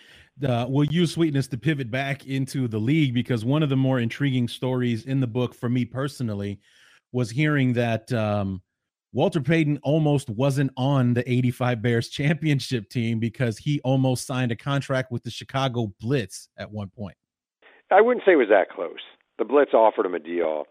[0.47, 3.99] uh, we'll use sweetness to pivot back into the league because one of the more
[3.99, 6.59] intriguing stories in the book for me personally
[7.11, 8.61] was hearing that um,
[9.11, 14.55] Walter Payton almost wasn't on the 85 Bears championship team because he almost signed a
[14.55, 17.15] contract with the Chicago Blitz at one point.
[17.91, 19.01] I wouldn't say it was that close.
[19.39, 20.65] The Blitz offered him a deal,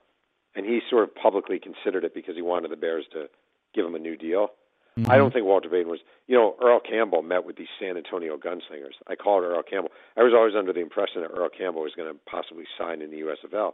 [0.54, 3.26] and he sort of publicly considered it because he wanted the Bears to
[3.74, 4.48] give him a new deal.
[4.96, 5.10] Mm-hmm.
[5.10, 6.00] I don't think Walter Payton was.
[6.28, 8.94] You know, Earl Campbell met with these San Antonio gunslingers.
[9.08, 9.90] I called Earl Campbell.
[10.16, 13.10] I was always under the impression that Earl Campbell was going to possibly sign in
[13.10, 13.72] the USFL,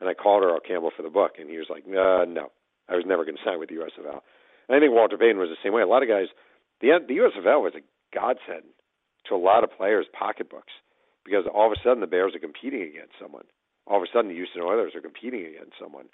[0.00, 2.50] and I called Earl Campbell for the book, and he was like, uh, "No,
[2.88, 4.20] I was never going to sign with the USFL."
[4.68, 5.82] And I think Walter Payton was the same way.
[5.82, 6.28] A lot of guys,
[6.80, 7.84] the the USFL was a
[8.14, 8.70] godsend
[9.28, 10.72] to a lot of players' pocketbooks
[11.24, 13.44] because all of a sudden the Bears are competing against someone.
[13.86, 16.06] All of a sudden the Houston Oilers are competing against someone.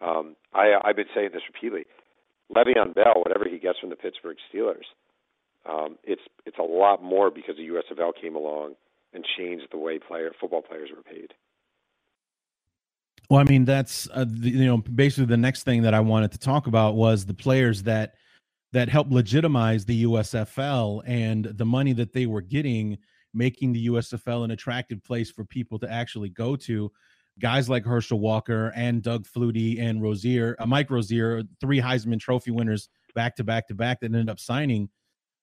[0.00, 1.86] Um, I, I've been saying this repeatedly.
[2.54, 4.88] Le'Veon Bell, whatever he gets from the Pittsburgh Steelers,
[5.68, 8.74] um, it's it's a lot more because the USFL came along
[9.12, 11.34] and changed the way player football players were paid.
[13.30, 16.32] Well, I mean, that's uh, the, you know basically the next thing that I wanted
[16.32, 18.14] to talk about was the players that
[18.72, 22.98] that helped legitimize the USFL and the money that they were getting,
[23.34, 26.90] making the USFL an attractive place for people to actually go to.
[27.38, 32.50] Guys like Herschel Walker and Doug Flutie and Rozier, uh, Mike Rozier, three Heisman Trophy
[32.50, 34.88] winners back to back to back that ended up signing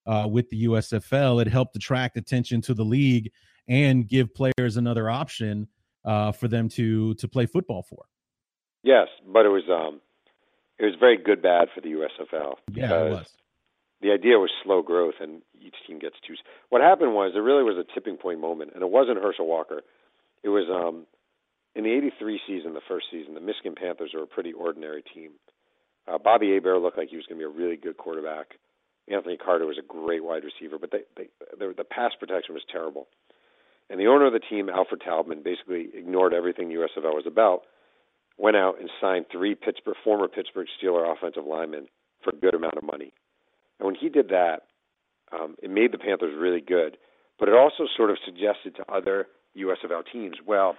[0.05, 1.41] uh, with the USFL.
[1.41, 3.31] It helped attract attention to the league
[3.67, 5.67] and give players another option
[6.05, 8.05] uh, for them to to play football for.
[8.83, 9.99] Yes, but it was um,
[10.77, 12.55] it was very good bad for the USFL.
[12.71, 13.33] Yeah, it was.
[14.01, 16.35] The idea was slow growth, and each team gets two.
[16.69, 19.81] What happened was there really was a tipping point moment, and it wasn't Herschel Walker.
[20.43, 21.07] It was um,
[21.75, 23.33] in the '83 season, the first season.
[23.33, 25.31] The Michigan Panthers were a pretty ordinary team.
[26.07, 28.59] Uh, Bobby Hebert looked like he was going to be a really good quarterback.
[29.07, 31.29] Anthony Carter was a great wide receiver, but they, they,
[31.59, 33.07] they, the pass protection was terrible.
[33.89, 37.61] And the owner of the team, Alfred Taubman, basically ignored everything USFL was about,
[38.37, 41.87] went out and signed three Pittsburgh, former Pittsburgh Steeler offensive linemen
[42.23, 43.13] for a good amount of money.
[43.79, 44.63] And when he did that,
[45.31, 46.97] um, it made the Panthers really good.
[47.39, 49.27] But it also sort of suggested to other
[49.57, 50.75] USFL teams, well,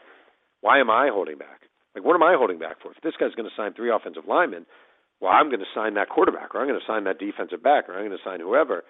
[0.60, 1.62] why am I holding back?
[1.94, 2.90] Like, what am I holding back for?
[2.90, 4.66] If this guy's going to sign three offensive linemen,
[5.20, 7.88] well, I'm going to sign that quarterback, or I'm going to sign that defensive back,
[7.88, 8.84] or I'm going to sign whoever.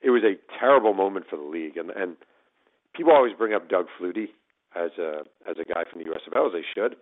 [0.00, 2.16] It was a terrible moment for the league, and and
[2.94, 4.30] people always bring up Doug Flutie
[4.74, 6.96] as a as a guy from the USFL, as they should.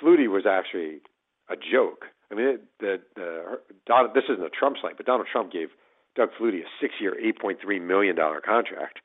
[0.00, 1.00] Flutie was actually
[1.48, 2.06] a joke.
[2.30, 5.68] I mean, it, the the Don, this isn't a Trump slang, but Donald Trump gave
[6.16, 9.00] Doug Flutie a six-year, eight point three million dollar contract.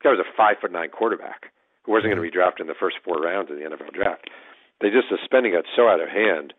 [0.00, 1.52] The guy was a five foot nine quarterback
[1.84, 4.30] who wasn't going to be drafted in the first four rounds of the NFL draft.
[4.80, 6.54] They just the spending got so out of hand.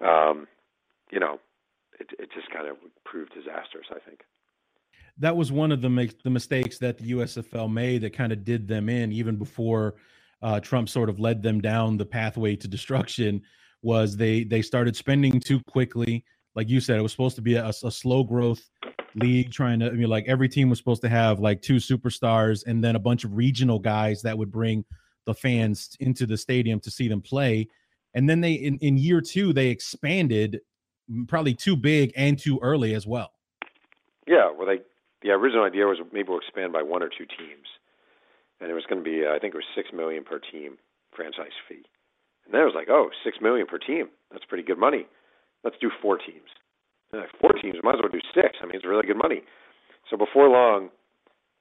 [0.00, 0.46] Um,
[1.10, 1.38] you know,
[1.98, 3.86] it it just kind of proved disastrous.
[3.90, 4.20] I think
[5.18, 8.44] that was one of the make, the mistakes that the USFL made that kind of
[8.44, 9.94] did them in even before
[10.42, 13.42] uh, Trump sort of led them down the pathway to destruction.
[13.82, 16.24] Was they they started spending too quickly?
[16.54, 18.68] Like you said, it was supposed to be a, a slow growth
[19.14, 22.64] league, trying to I mean, like every team was supposed to have like two superstars
[22.66, 24.84] and then a bunch of regional guys that would bring
[25.26, 27.68] the fans into the stadium to see them play.
[28.14, 30.60] And then they in, in year two they expanded
[31.28, 33.32] probably too big and too early as well.
[34.26, 34.80] Yeah, well, they
[35.24, 37.66] the original idea was maybe we'll expand by one or two teams,
[38.60, 40.76] and it was going to be I think it was six million per team
[41.16, 41.88] franchise fee,
[42.44, 45.08] and then it was like oh six million per team that's pretty good money.
[45.64, 46.52] Let's do four teams.
[47.12, 48.58] Like, four teams, might as well do six.
[48.60, 49.42] I mean, it's really good money.
[50.10, 50.90] So before long,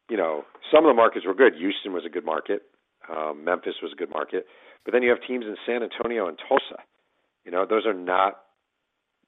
[0.09, 0.43] you know,
[0.74, 1.53] some of the markets were good.
[1.55, 2.64] Houston was a good market.
[3.07, 4.45] Um, Memphis was a good market.
[4.84, 6.82] But then you have teams in San Antonio and Tulsa.
[7.45, 8.41] You know, those are not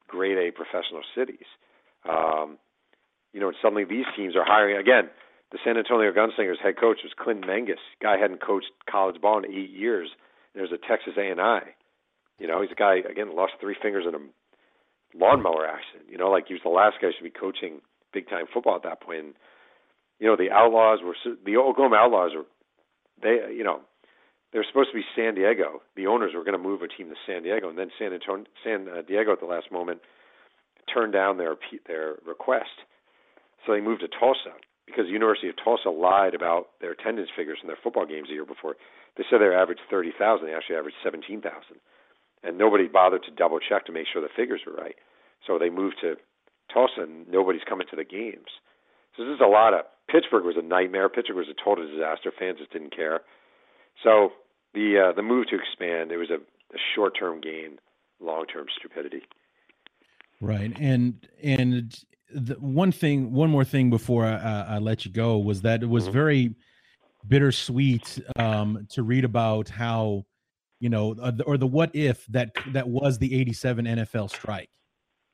[0.07, 1.45] grade A professional cities.
[2.09, 2.57] Um,
[3.35, 5.11] you know, suddenly these teams are hiring again.
[5.51, 7.83] The San Antonio Gunslingers head coach was Clinton Manges.
[8.01, 10.09] Guy hadn't coached college ball in eight years.
[10.55, 11.59] There's a Texas A&I.
[12.39, 14.23] You know, he's a guy again lost three fingers in a
[15.13, 16.09] lawnmower accident.
[16.09, 17.81] You know, like he was the last guy to be coaching
[18.13, 19.19] big time football at that point.
[19.19, 19.33] And,
[20.19, 21.15] you know, the Outlaws were
[21.45, 22.47] the Oklahoma Outlaws were
[23.21, 23.53] they.
[23.53, 23.81] You know,
[24.53, 25.81] they were supposed to be San Diego.
[25.97, 28.45] The owners were going to move a team to San Diego, and then San Antonio,
[28.63, 29.99] San uh, Diego at the last moment
[30.91, 31.55] turned down their
[31.85, 32.87] their request
[33.65, 34.53] so they moved to Tulsa
[34.85, 38.35] because the University of Tulsa lied about their attendance figures in their football games the
[38.35, 38.75] year before.
[39.17, 40.45] They said they averaged 30,000.
[40.45, 41.41] They actually averaged 17,000.
[42.43, 44.95] And nobody bothered to double check to make sure the figures were right.
[45.47, 46.15] So they moved to
[46.71, 48.61] Tulsa and nobody's coming to the games.
[49.17, 51.09] So this is a lot of Pittsburgh was a nightmare.
[51.09, 52.31] Pittsburgh was a total disaster.
[52.37, 53.21] Fans just didn't care.
[54.03, 54.33] So
[54.73, 57.79] the uh, the move to expand it was a, a short term gain,
[58.19, 59.23] long term stupidity.
[60.41, 65.37] Right, and and the one thing, one more thing before I, I let you go
[65.37, 66.13] was that it was mm-hmm.
[66.13, 66.55] very
[67.27, 70.25] bittersweet um, to read about how
[70.79, 74.69] you know uh, or the what if that that was the 87 NFL strike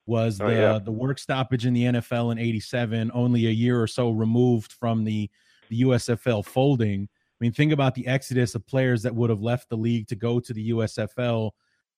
[0.05, 0.79] was the oh, yeah.
[0.79, 5.03] the work stoppage in the NFL in 87 only a year or so removed from
[5.03, 5.29] the
[5.69, 9.69] the USFL folding I mean think about the exodus of players that would have left
[9.69, 11.51] the league to go to the USFL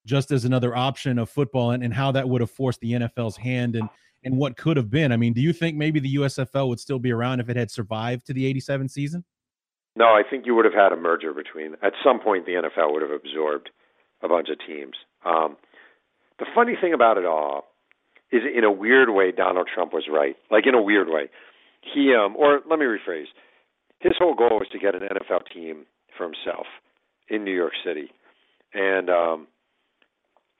[0.06, 3.38] just as another option of football and, and how that would have forced the NFL's
[3.38, 3.90] hand and
[4.24, 7.00] and what could have been I mean do you think maybe the USFL would still
[7.00, 9.24] be around if it had survived to the 87 season
[9.96, 11.76] no, I think you would have had a merger between.
[11.84, 13.70] At some point, the NFL would have absorbed
[14.24, 14.96] a bunch of teams.
[15.24, 15.58] Um,
[16.40, 17.66] the funny thing about it all
[18.32, 20.36] is, in a weird way, Donald Trump was right.
[20.50, 21.30] Like in a weird way,
[21.94, 23.30] he um, or let me rephrase.
[24.00, 25.86] His whole goal was to get an NFL team
[26.18, 26.66] for himself
[27.30, 28.10] in New York City,
[28.74, 29.48] and um,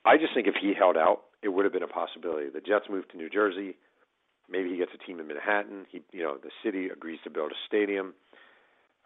[0.04, 2.48] I just think if he held out, it would have been a possibility.
[2.48, 3.76] The Jets moved to New Jersey.
[4.50, 5.86] Maybe he gets a team in Manhattan.
[5.92, 8.14] He, you know, the city agrees to build a stadium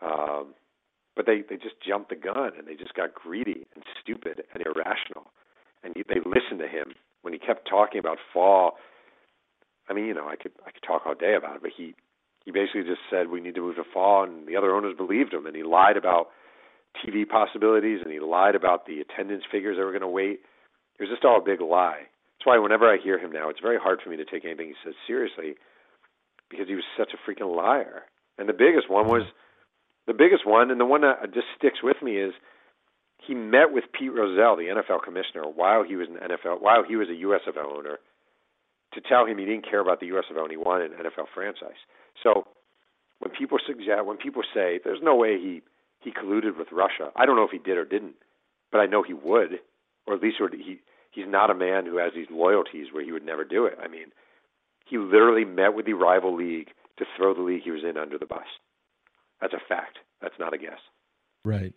[0.01, 0.55] um,
[1.17, 4.63] but they they just jumped the gun and they just got greedy and stupid and
[4.65, 5.33] irrational,
[5.83, 8.77] and he, they listened to him when he kept talking about fall.
[9.89, 11.95] I mean, you know, I could I could talk all day about it, but he
[12.45, 15.35] he basically just said we need to move to fall, and the other owners believed
[15.35, 16.29] him, and he lied about
[17.05, 20.41] TV possibilities, and he lied about the attendance figures that were going to wait.
[20.99, 22.07] It was just all a big lie.
[22.39, 24.69] That's why whenever I hear him now, it's very hard for me to take anything
[24.69, 25.55] he says seriously
[26.49, 28.03] because he was such a freaking liar.
[28.39, 29.23] And the biggest one was
[30.07, 32.33] the biggest one, and the one that just sticks with me, is
[33.27, 36.97] he met with Pete Rozelle, the NFL commissioner, while he was an NFL, while he
[36.97, 37.99] was a USFL owner,
[38.95, 41.77] to tell him he didn't care about the USFL and he wanted an NFL franchise.
[42.23, 42.47] So
[43.19, 45.63] when people suggest, when people say there's no way he
[46.01, 48.15] he colluded with Russia, I don't know if he did or didn't,
[48.71, 49.59] but I know he would,
[50.07, 50.81] or at least he
[51.11, 53.79] he's not a man who has these loyalties where he would never do it.
[53.83, 54.07] I mean,
[54.87, 58.19] he literally met with the rival league to throw the league he was in under
[58.19, 58.47] the bus.
[59.41, 59.99] That's a fact.
[60.21, 60.81] That's not a guess.
[61.45, 61.73] Right.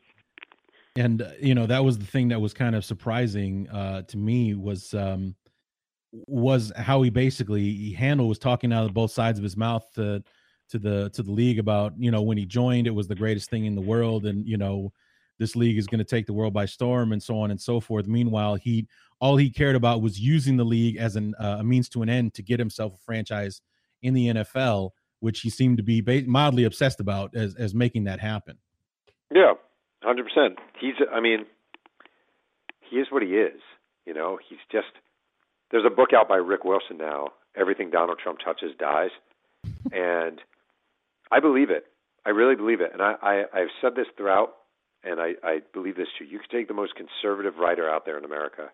[0.96, 4.18] And uh, you know that was the thing that was kind of surprising uh, to
[4.18, 5.36] me was um,
[6.12, 9.86] was how he basically he handled was talking out of both sides of his mouth
[9.96, 10.22] to
[10.70, 13.50] to the to the league about you know when he joined it was the greatest
[13.50, 14.92] thing in the world and you know
[15.42, 17.82] this league is going to take the world by storm and so on and so
[17.82, 18.08] forth.
[18.08, 18.88] Meanwhile, he
[19.20, 22.10] all he cared about was using the league as an, uh, a means to an
[22.10, 23.62] end to get himself a franchise
[24.02, 28.20] in the NFL which he seemed to be mildly obsessed about as as making that
[28.20, 28.58] happen.
[29.34, 29.54] Yeah,
[30.04, 30.60] hundred percent.
[30.80, 30.96] He's.
[31.12, 31.46] I mean,
[32.82, 33.62] he is what he is.
[34.06, 34.88] You know, he's just.
[35.70, 37.30] There's a book out by Rick Wilson now.
[37.56, 39.12] Everything Donald Trump touches dies,
[39.94, 40.42] and
[41.32, 41.86] I believe it.
[42.26, 44.54] I really believe it, and I, I I've said this throughout,
[45.04, 46.26] and I I believe this too.
[46.26, 48.70] You could take the most conservative writer out there in America.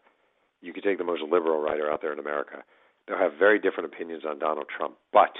[0.61, 2.63] You could take the most liberal writer out there in America.
[3.07, 5.33] They'll have very different opinions on Donald Trump, but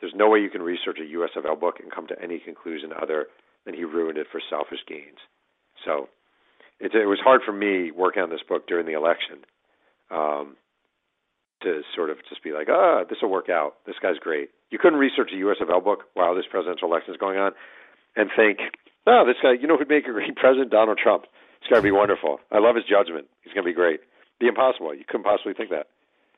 [0.00, 3.26] there's no way you can research a USFL book and come to any conclusion other
[3.64, 5.18] than he ruined it for selfish gains.
[5.84, 6.08] So
[6.80, 9.44] it, it was hard for me working on this book during the election
[10.10, 10.56] um,
[11.62, 13.74] to sort of just be like, ah, this will work out.
[13.86, 14.50] This guy's great.
[14.70, 17.52] You couldn't research a USFL book while this presidential election is going on
[18.16, 18.58] and think,
[19.08, 20.70] oh, this guy, you know who'd make a great president?
[20.70, 21.24] Donald Trump.
[21.60, 22.38] It's going to be wonderful.
[22.52, 23.26] I love his judgment.
[23.42, 24.00] He's going to be great.
[24.38, 24.94] Be impossible.
[24.94, 25.88] You couldn't possibly think that.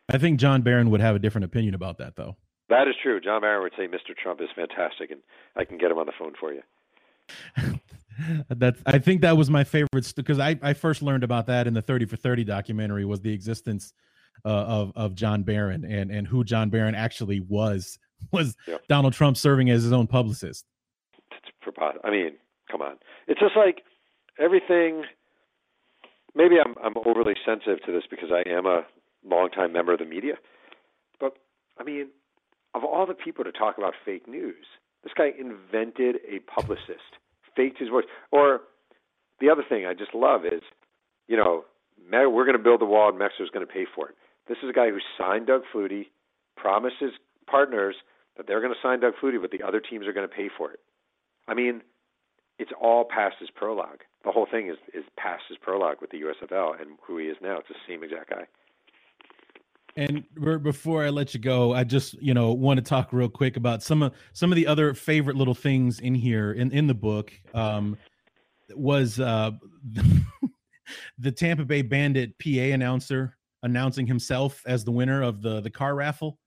[0.08, 2.36] I think John Barron would have a different opinion about that, though.
[2.68, 3.20] That is true.
[3.20, 4.16] John Barron would say Mr.
[4.16, 5.20] Trump is fantastic, and
[5.56, 6.62] I can get him on the phone for you.
[8.48, 8.80] That's.
[8.86, 11.82] I think that was my favorite because I I first learned about that in the
[11.82, 13.92] Thirty for Thirty documentary was the existence
[14.44, 17.98] uh, of of John Barron and and who John Barron actually was
[18.32, 18.56] was
[18.88, 20.64] Donald Trump serving as his own publicist.
[22.04, 22.32] I mean,
[22.70, 22.96] come on.
[23.26, 23.82] It's just like
[24.38, 25.04] everything.
[26.34, 28.82] Maybe I'm I'm overly sensitive to this because I am a
[29.24, 30.34] longtime member of the media,
[31.18, 31.36] but
[31.78, 32.08] I mean,
[32.74, 34.66] of all the people to talk about fake news,
[35.02, 37.18] this guy invented a publicist,
[37.56, 38.04] faked his voice.
[38.30, 38.60] Or
[39.40, 40.62] the other thing I just love is,
[41.26, 41.64] you know,
[42.10, 44.14] we're going to build the wall and Mexico's going to pay for it.
[44.48, 46.06] This is a guy who signed Doug Flutie,
[46.56, 47.12] promised his
[47.46, 47.96] partners
[48.36, 50.48] that they're going to sign Doug Flutie, but the other teams are going to pay
[50.56, 50.80] for it.
[51.48, 51.82] I mean,
[52.60, 54.00] it's all past his prologue.
[54.22, 57.36] The whole thing is is past his prologue with the USFL and who he is
[57.42, 57.58] now.
[57.58, 58.46] It's the same exact guy.
[59.96, 60.24] And
[60.62, 63.82] before I let you go, I just you know want to talk real quick about
[63.82, 67.32] some of some of the other favorite little things in here in in the book.
[67.54, 67.96] Um,
[68.76, 69.50] was uh,
[71.18, 75.94] the Tampa Bay Bandit PA announcer announcing himself as the winner of the the car
[75.94, 76.38] raffle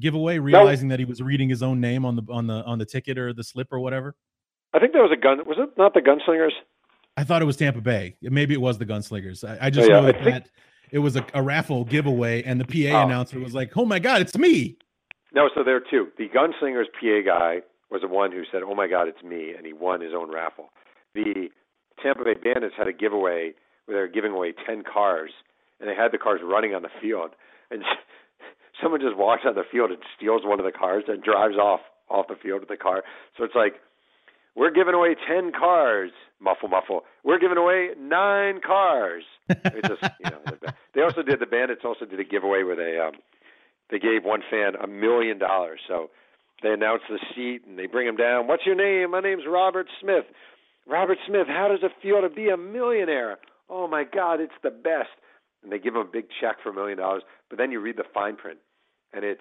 [0.00, 2.84] giveaway, realizing that he was reading his own name on the on the on the
[2.84, 4.16] ticket or the slip or whatever.
[4.74, 5.38] I think that was a gun.
[5.46, 6.52] Was it not the Gunslingers?
[7.16, 8.16] I thought it was Tampa Bay.
[8.20, 9.48] Maybe it was the Gunslingers.
[9.48, 10.00] I, I just oh, yeah.
[10.00, 10.44] know that, think,
[10.90, 13.06] it was a, a raffle giveaway, and the PA oh.
[13.06, 14.76] announcer was like, "Oh my god, it's me!"
[15.32, 16.08] No, so there too.
[16.18, 19.64] The Gunslingers PA guy was the one who said, "Oh my God, it's me," and
[19.64, 20.70] he won his own raffle.
[21.14, 21.48] The
[22.02, 23.54] Tampa Bay Bandits had a giveaway
[23.86, 25.30] where they were giving away ten cars,
[25.78, 27.30] and they had the cars running on the field,
[27.70, 27.82] and
[28.82, 31.80] someone just walks on the field and steals one of the cars and drives off
[32.10, 33.02] off the field with the car.
[33.36, 33.74] So it's like
[34.56, 37.02] we're giving away ten cars, muffle muffle.
[37.24, 39.24] We're giving away nine cars.
[39.48, 40.40] It's just you know.
[40.94, 43.20] They also did the Bandits also did a giveaway where they um,
[43.90, 45.80] they gave one fan a million dollars.
[45.88, 46.10] So
[46.62, 48.46] they announce the seat and they bring him down.
[48.46, 49.10] What's your name?
[49.10, 50.24] My name's Robert Smith.
[50.86, 53.38] Robert Smith, how does it feel to be a millionaire?
[53.68, 55.10] Oh my God, it's the best.
[55.62, 57.22] And they give him a big check for a million dollars.
[57.48, 58.58] But then you read the fine print,
[59.12, 59.40] and it's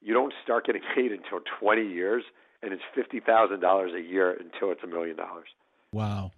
[0.00, 2.22] you don't start getting paid until 20 years,
[2.62, 5.48] and it's fifty thousand dollars a year until it's a million dollars.
[5.92, 6.32] Wow,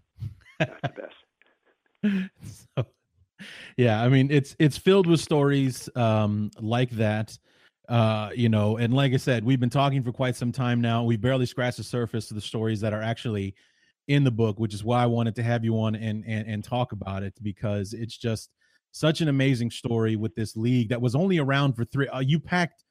[0.58, 1.14] that's the best.
[2.76, 2.86] so,
[3.76, 7.38] yeah, I mean it's it's filled with stories um, like that.
[7.88, 11.02] Uh, you know, and like I said, we've been talking for quite some time now.
[11.02, 13.54] We barely scratched the surface of the stories that are actually
[14.08, 16.64] in the book, which is why I wanted to have you on and and, and
[16.64, 18.50] talk about it because it's just
[18.92, 22.08] such an amazing story with this league that was only around for three.
[22.08, 22.84] Uh, you packed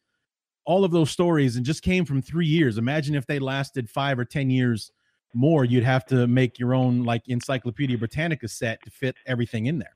[0.65, 2.77] all of those stories and just came from three years.
[2.77, 4.91] Imagine if they lasted five or ten years
[5.33, 9.79] more, you'd have to make your own like Encyclopedia Britannica set to fit everything in
[9.79, 9.95] there.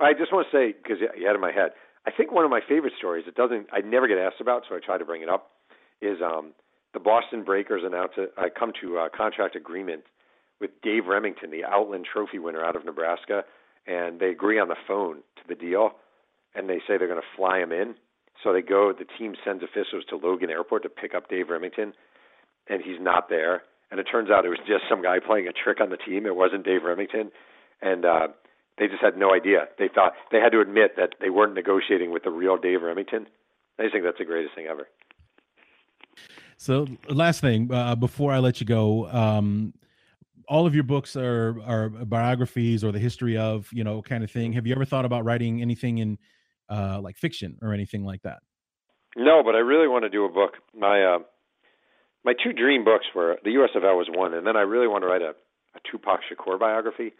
[0.00, 1.70] I just want to say because you had in my head.
[2.06, 3.24] I think one of my favorite stories.
[3.26, 3.66] It doesn't.
[3.72, 5.50] I never get asked about, so I try to bring it up.
[6.00, 6.52] Is um,
[6.92, 10.04] the Boston Breakers announce a, I come to a contract agreement
[10.60, 13.44] with Dave Rimington, the Outland Trophy winner out of Nebraska,
[13.86, 15.92] and they agree on the phone to the deal,
[16.54, 17.94] and they say they're going to fly him in.
[18.42, 18.92] So they go.
[18.92, 21.92] The team sends officials to Logan Airport to pick up Dave Rimington,
[22.68, 23.62] and he's not there.
[23.90, 26.26] And it turns out it was just some guy playing a trick on the team.
[26.26, 27.30] It wasn't Dave Rimington,
[27.80, 28.28] and uh,
[28.78, 29.68] they just had no idea.
[29.78, 33.26] They thought they had to admit that they weren't negotiating with the real Dave Rimington.
[33.78, 34.88] I just think that's the greatest thing ever.
[36.58, 39.74] So, last thing uh, before I let you go, um,
[40.48, 44.30] all of your books are are biographies or the history of you know kind of
[44.30, 44.52] thing.
[44.52, 46.18] Have you ever thought about writing anything in
[46.68, 48.38] uh, like fiction or anything like that?
[49.16, 50.54] No, but I really want to do a book.
[50.74, 51.18] My uh,
[52.24, 54.88] my two dream books were the Us Of USFL was one, and then I really
[54.88, 55.30] want to write a,
[55.74, 57.12] a Tupac Shakur biography.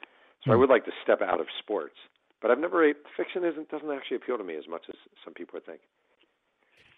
[0.44, 0.61] So I hmm.
[0.61, 1.97] would like to step out of sports,
[2.42, 5.53] but I've never fiction isn't doesn't actually appeal to me as much as some people
[5.55, 5.80] would think.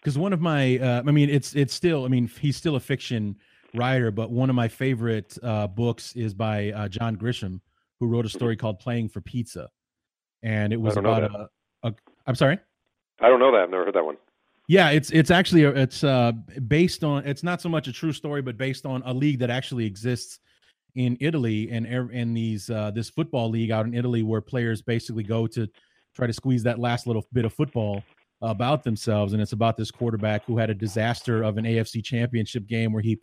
[0.01, 2.79] Because one of my, uh, I mean, it's it's still, I mean, he's still a
[2.79, 3.35] fiction
[3.73, 7.59] writer, but one of my favorite uh, books is by uh, John Grisham,
[7.99, 9.69] who wrote a story called "Playing for Pizza,"
[10.41, 11.49] and it was about a,
[11.83, 11.93] a.
[12.25, 12.59] I'm sorry.
[13.21, 13.61] I don't know that.
[13.61, 14.17] I've never heard that one.
[14.67, 16.31] Yeah, it's it's actually it's uh,
[16.67, 19.49] based on it's not so much a true story, but based on a league that
[19.49, 20.39] actually exists
[20.95, 25.23] in Italy and in these uh, this football league out in Italy where players basically
[25.23, 25.67] go to
[26.15, 28.03] try to squeeze that last little bit of football
[28.41, 32.67] about themselves, and it's about this quarterback who had a disaster of an AFC Championship
[32.67, 33.19] game where he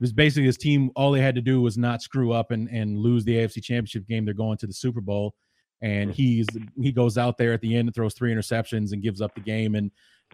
[0.00, 0.90] was basically his team.
[0.96, 4.06] All they had to do was not screw up and and lose the AFC Championship
[4.08, 4.24] game.
[4.24, 5.34] They're going to the Super Bowl,
[5.80, 6.46] and he's
[6.80, 9.40] he goes out there at the end and throws three interceptions and gives up the
[9.40, 9.90] game, and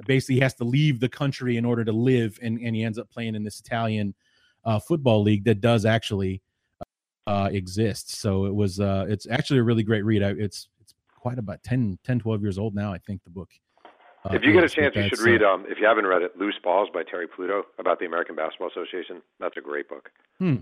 [0.07, 3.11] basically has to leave the country in order to live, and and he ends up
[3.11, 4.14] playing in this Italian
[4.64, 6.42] uh, football league that does actually
[7.26, 8.16] uh, exist.
[8.16, 10.22] So it was uh, it's actually a really great read.
[10.22, 12.92] I, it's it's quite about 10, 10, 12 years old now.
[12.92, 13.51] I think the book.
[14.24, 15.42] Uh, if you get a chance, you should read.
[15.42, 18.68] Um, if you haven't read it, "Loose Balls" by Terry Pluto about the American Basketball
[18.68, 19.20] Association.
[19.38, 20.11] That's a great book.
[20.38, 20.57] Hmm.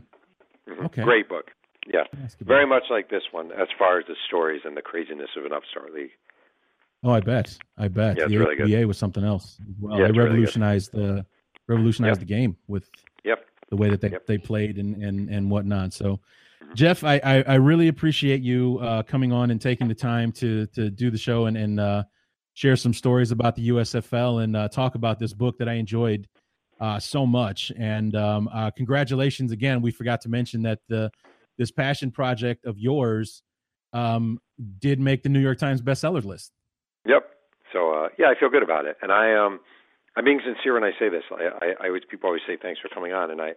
[0.68, 0.86] Mm-hmm.
[0.86, 1.02] Okay.
[1.02, 1.50] Great book.
[1.86, 2.04] Yeah,
[2.40, 5.52] very much like this one as far as the stories and the craziness of an
[5.52, 6.12] upstart league.
[7.02, 7.58] Oh, I bet.
[7.76, 8.18] I bet.
[8.18, 9.58] Yeah, the really was something else.
[9.80, 11.26] Well, yeah, they revolutionized really the
[11.66, 12.28] revolutionized yep.
[12.28, 12.88] the game with
[13.24, 13.44] yep.
[13.68, 14.26] the way that they, yep.
[14.26, 15.92] they played and, and and whatnot.
[15.92, 16.20] So
[16.74, 20.66] Jeff, I, I, I really appreciate you uh, coming on and taking the time to
[20.68, 22.04] to do the show and and uh,
[22.54, 26.28] share some stories about the USFL and uh, talk about this book that I enjoyed
[26.80, 27.72] uh, so much.
[27.78, 29.82] And um, uh, congratulations again.
[29.82, 31.10] We forgot to mention that the
[31.58, 33.42] this passion project of yours
[33.92, 34.38] um,
[34.78, 36.52] did make the New York Times bestseller list.
[37.06, 37.24] Yep.
[37.72, 39.60] So uh, yeah, I feel good about it, and I um
[40.16, 41.24] I'm being sincere when I say this.
[41.30, 43.54] I, I, I always people always say thanks for coming on, and I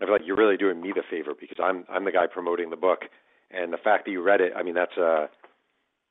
[0.00, 2.70] I feel like you're really doing me the favor because I'm I'm the guy promoting
[2.70, 3.04] the book,
[3.50, 5.26] and the fact that you read it, I mean, that's uh,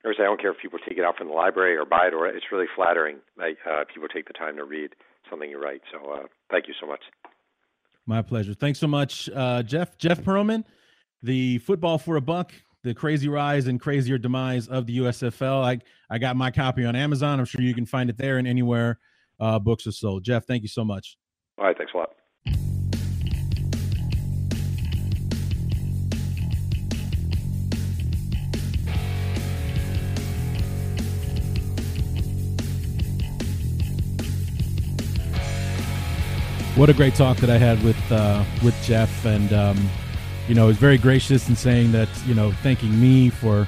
[0.05, 2.07] I say I don't care if people take it out from the library or buy
[2.07, 4.91] it, or it's really flattering that uh, people take the time to read
[5.29, 5.81] something you write.
[5.91, 7.01] So uh, thank you so much.
[8.05, 8.53] My pleasure.
[8.53, 9.97] Thanks so much, uh, Jeff.
[9.97, 10.63] Jeff Pearlman,
[11.25, 12.53] the football for a buck,
[12.83, 15.63] the crazy rise and crazier demise of the USFL.
[15.63, 17.39] I I got my copy on Amazon.
[17.39, 18.99] I'm sure you can find it there and anywhere
[19.39, 20.23] uh, books are sold.
[20.23, 21.17] Jeff, thank you so much.
[21.57, 22.11] All right, thanks a lot.
[36.75, 39.89] What a great talk that I had with uh, with Jeff, and um,
[40.47, 43.67] you know, was very gracious in saying that you know, thanking me for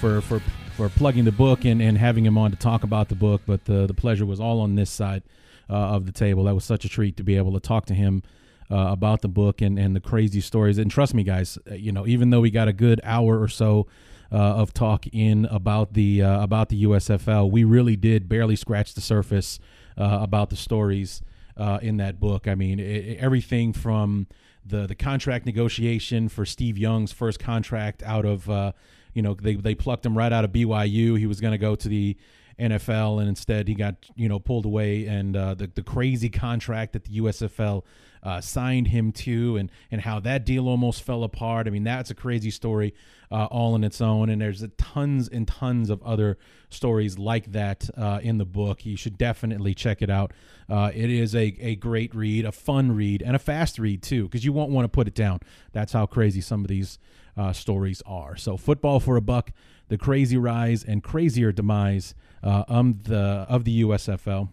[0.00, 0.40] for for
[0.76, 3.42] for plugging the book and, and having him on to talk about the book.
[3.46, 5.22] But the the pleasure was all on this side
[5.68, 6.44] uh, of the table.
[6.44, 8.22] That was such a treat to be able to talk to him
[8.70, 10.78] uh, about the book and and the crazy stories.
[10.78, 13.48] And trust me, guys, uh, you know, even though we got a good hour or
[13.48, 13.86] so.
[14.32, 18.94] Uh, of talk in about the uh, about the USFL, we really did barely scratch
[18.94, 19.60] the surface
[19.96, 21.22] uh, about the stories
[21.56, 22.48] uh, in that book.
[22.48, 24.26] I mean, it, everything from
[24.64, 28.72] the the contract negotiation for Steve Young's first contract out of uh,
[29.12, 31.18] you know they they plucked him right out of BYU.
[31.18, 32.16] He was going to go to the
[32.58, 36.92] NFL, and instead he got you know pulled away, and uh, the the crazy contract
[36.92, 37.82] that the USFL
[38.24, 41.66] uh, signed him to, and and how that deal almost fell apart.
[41.66, 42.94] I mean, that's a crazy story
[43.30, 46.38] uh, all in its own, and there's tons and tons of other
[46.70, 48.86] stories like that uh, in the book.
[48.86, 50.32] You should definitely check it out.
[50.68, 54.24] Uh, it is a a great read, a fun read, and a fast read too,
[54.24, 55.40] because you won't want to put it down.
[55.72, 56.98] That's how crazy some of these
[57.36, 58.36] uh, stories are.
[58.36, 59.50] So, football for a buck
[59.88, 64.48] the crazy rise and crazier demise uh, of the of the USFL.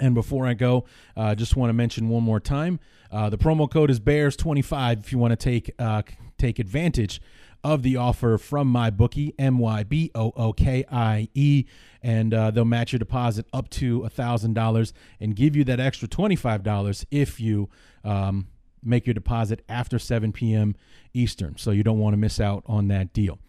[0.00, 0.84] And before I go,
[1.16, 2.80] I uh, just want to mention one more time:
[3.10, 6.02] uh, the promo code is Bears twenty five if you want to take uh,
[6.38, 7.20] take advantage
[7.64, 11.64] of the offer from MyBookie M Y B O O K I E,
[12.02, 15.80] and uh, they'll match your deposit up to a thousand dollars and give you that
[15.80, 17.68] extra twenty five dollars if you.
[18.04, 18.48] Um,
[18.80, 20.76] make your deposit after 7 p.m.
[21.12, 21.56] Eastern.
[21.56, 23.40] So you don't want to miss out on that deal.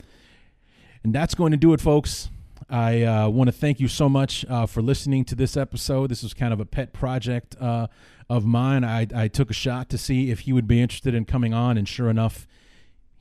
[1.04, 2.30] And that's going to do it, folks.
[2.70, 6.11] I uh, want to thank you so much uh, for listening to this episode.
[6.11, 7.88] This was kind of a pet project uh,
[8.30, 8.84] of mine.
[8.84, 11.78] I, I, took a shot to see if he would be interested in coming on,
[11.80, 12.47] and sure enough,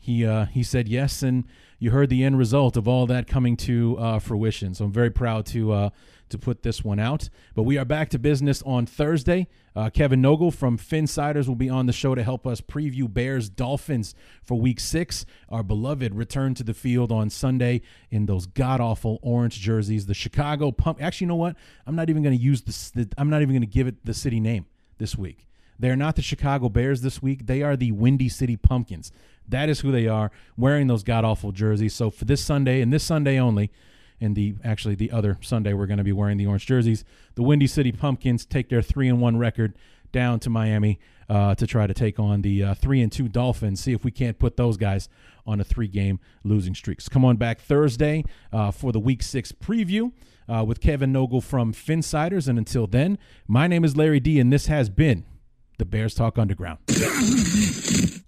[0.08, 1.22] he uh, he said yes.
[1.22, 1.44] And
[1.78, 4.74] you heard the end result of all that coming to uh, fruition.
[4.74, 5.90] So I'm very proud to uh,
[6.30, 7.28] to put this one out.
[7.54, 9.48] But we are back to business on Thursday.
[9.76, 13.50] Uh, Kevin Nogle from Phinsiders will be on the show to help us preview Bears
[13.50, 15.26] Dolphins for Week Six.
[15.50, 20.06] Our beloved return to the field on Sunday in those god awful orange jerseys.
[20.06, 21.02] The Chicago Pump.
[21.02, 21.56] Actually, you know what?
[21.86, 22.92] I'm not even going to use this.
[23.18, 24.64] I'm not even going to give it the city name
[24.96, 25.44] this week.
[25.78, 27.46] They're not the Chicago Bears this week.
[27.46, 29.12] They are the Windy City Pumpkins.
[29.48, 31.94] That is who they are, wearing those god awful jerseys.
[31.94, 33.70] So for this Sunday and this Sunday only,
[34.20, 37.04] and the actually the other Sunday we're going to be wearing the orange jerseys.
[37.34, 39.74] The Windy City Pumpkins take their three and one record
[40.12, 43.80] down to Miami uh, to try to take on the uh, three and two Dolphins.
[43.80, 45.08] See if we can't put those guys
[45.46, 47.00] on a three game losing streak.
[47.00, 50.12] So come on back Thursday uh, for the Week Six preview.
[50.50, 52.48] Uh, with Kevin Nogle from Phinsiders.
[52.48, 55.26] And until then, my name is Larry D, and this has been
[55.76, 56.78] the Bears Talk Underground.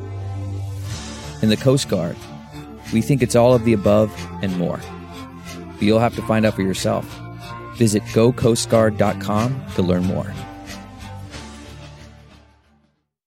[1.41, 2.15] In the Coast Guard,
[2.93, 4.11] we think it's all of the above
[4.43, 4.79] and more.
[5.73, 7.05] But you'll have to find out for yourself.
[7.75, 10.31] Visit gocoastguard.com to learn more.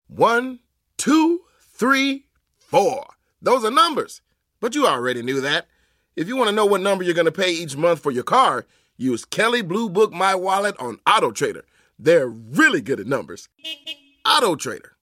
[0.09, 0.61] One,
[0.97, 3.05] two, three, four.
[3.43, 4.21] Those are numbers.
[4.61, 5.67] But you already knew that.
[6.15, 8.23] If you want to know what number you're going to pay each month for your
[8.23, 8.65] car,
[8.97, 11.65] use Kelley Blue Book My Wallet on Auto Trader.
[11.99, 13.49] They're really good at numbers.
[14.25, 14.94] Auto Trader.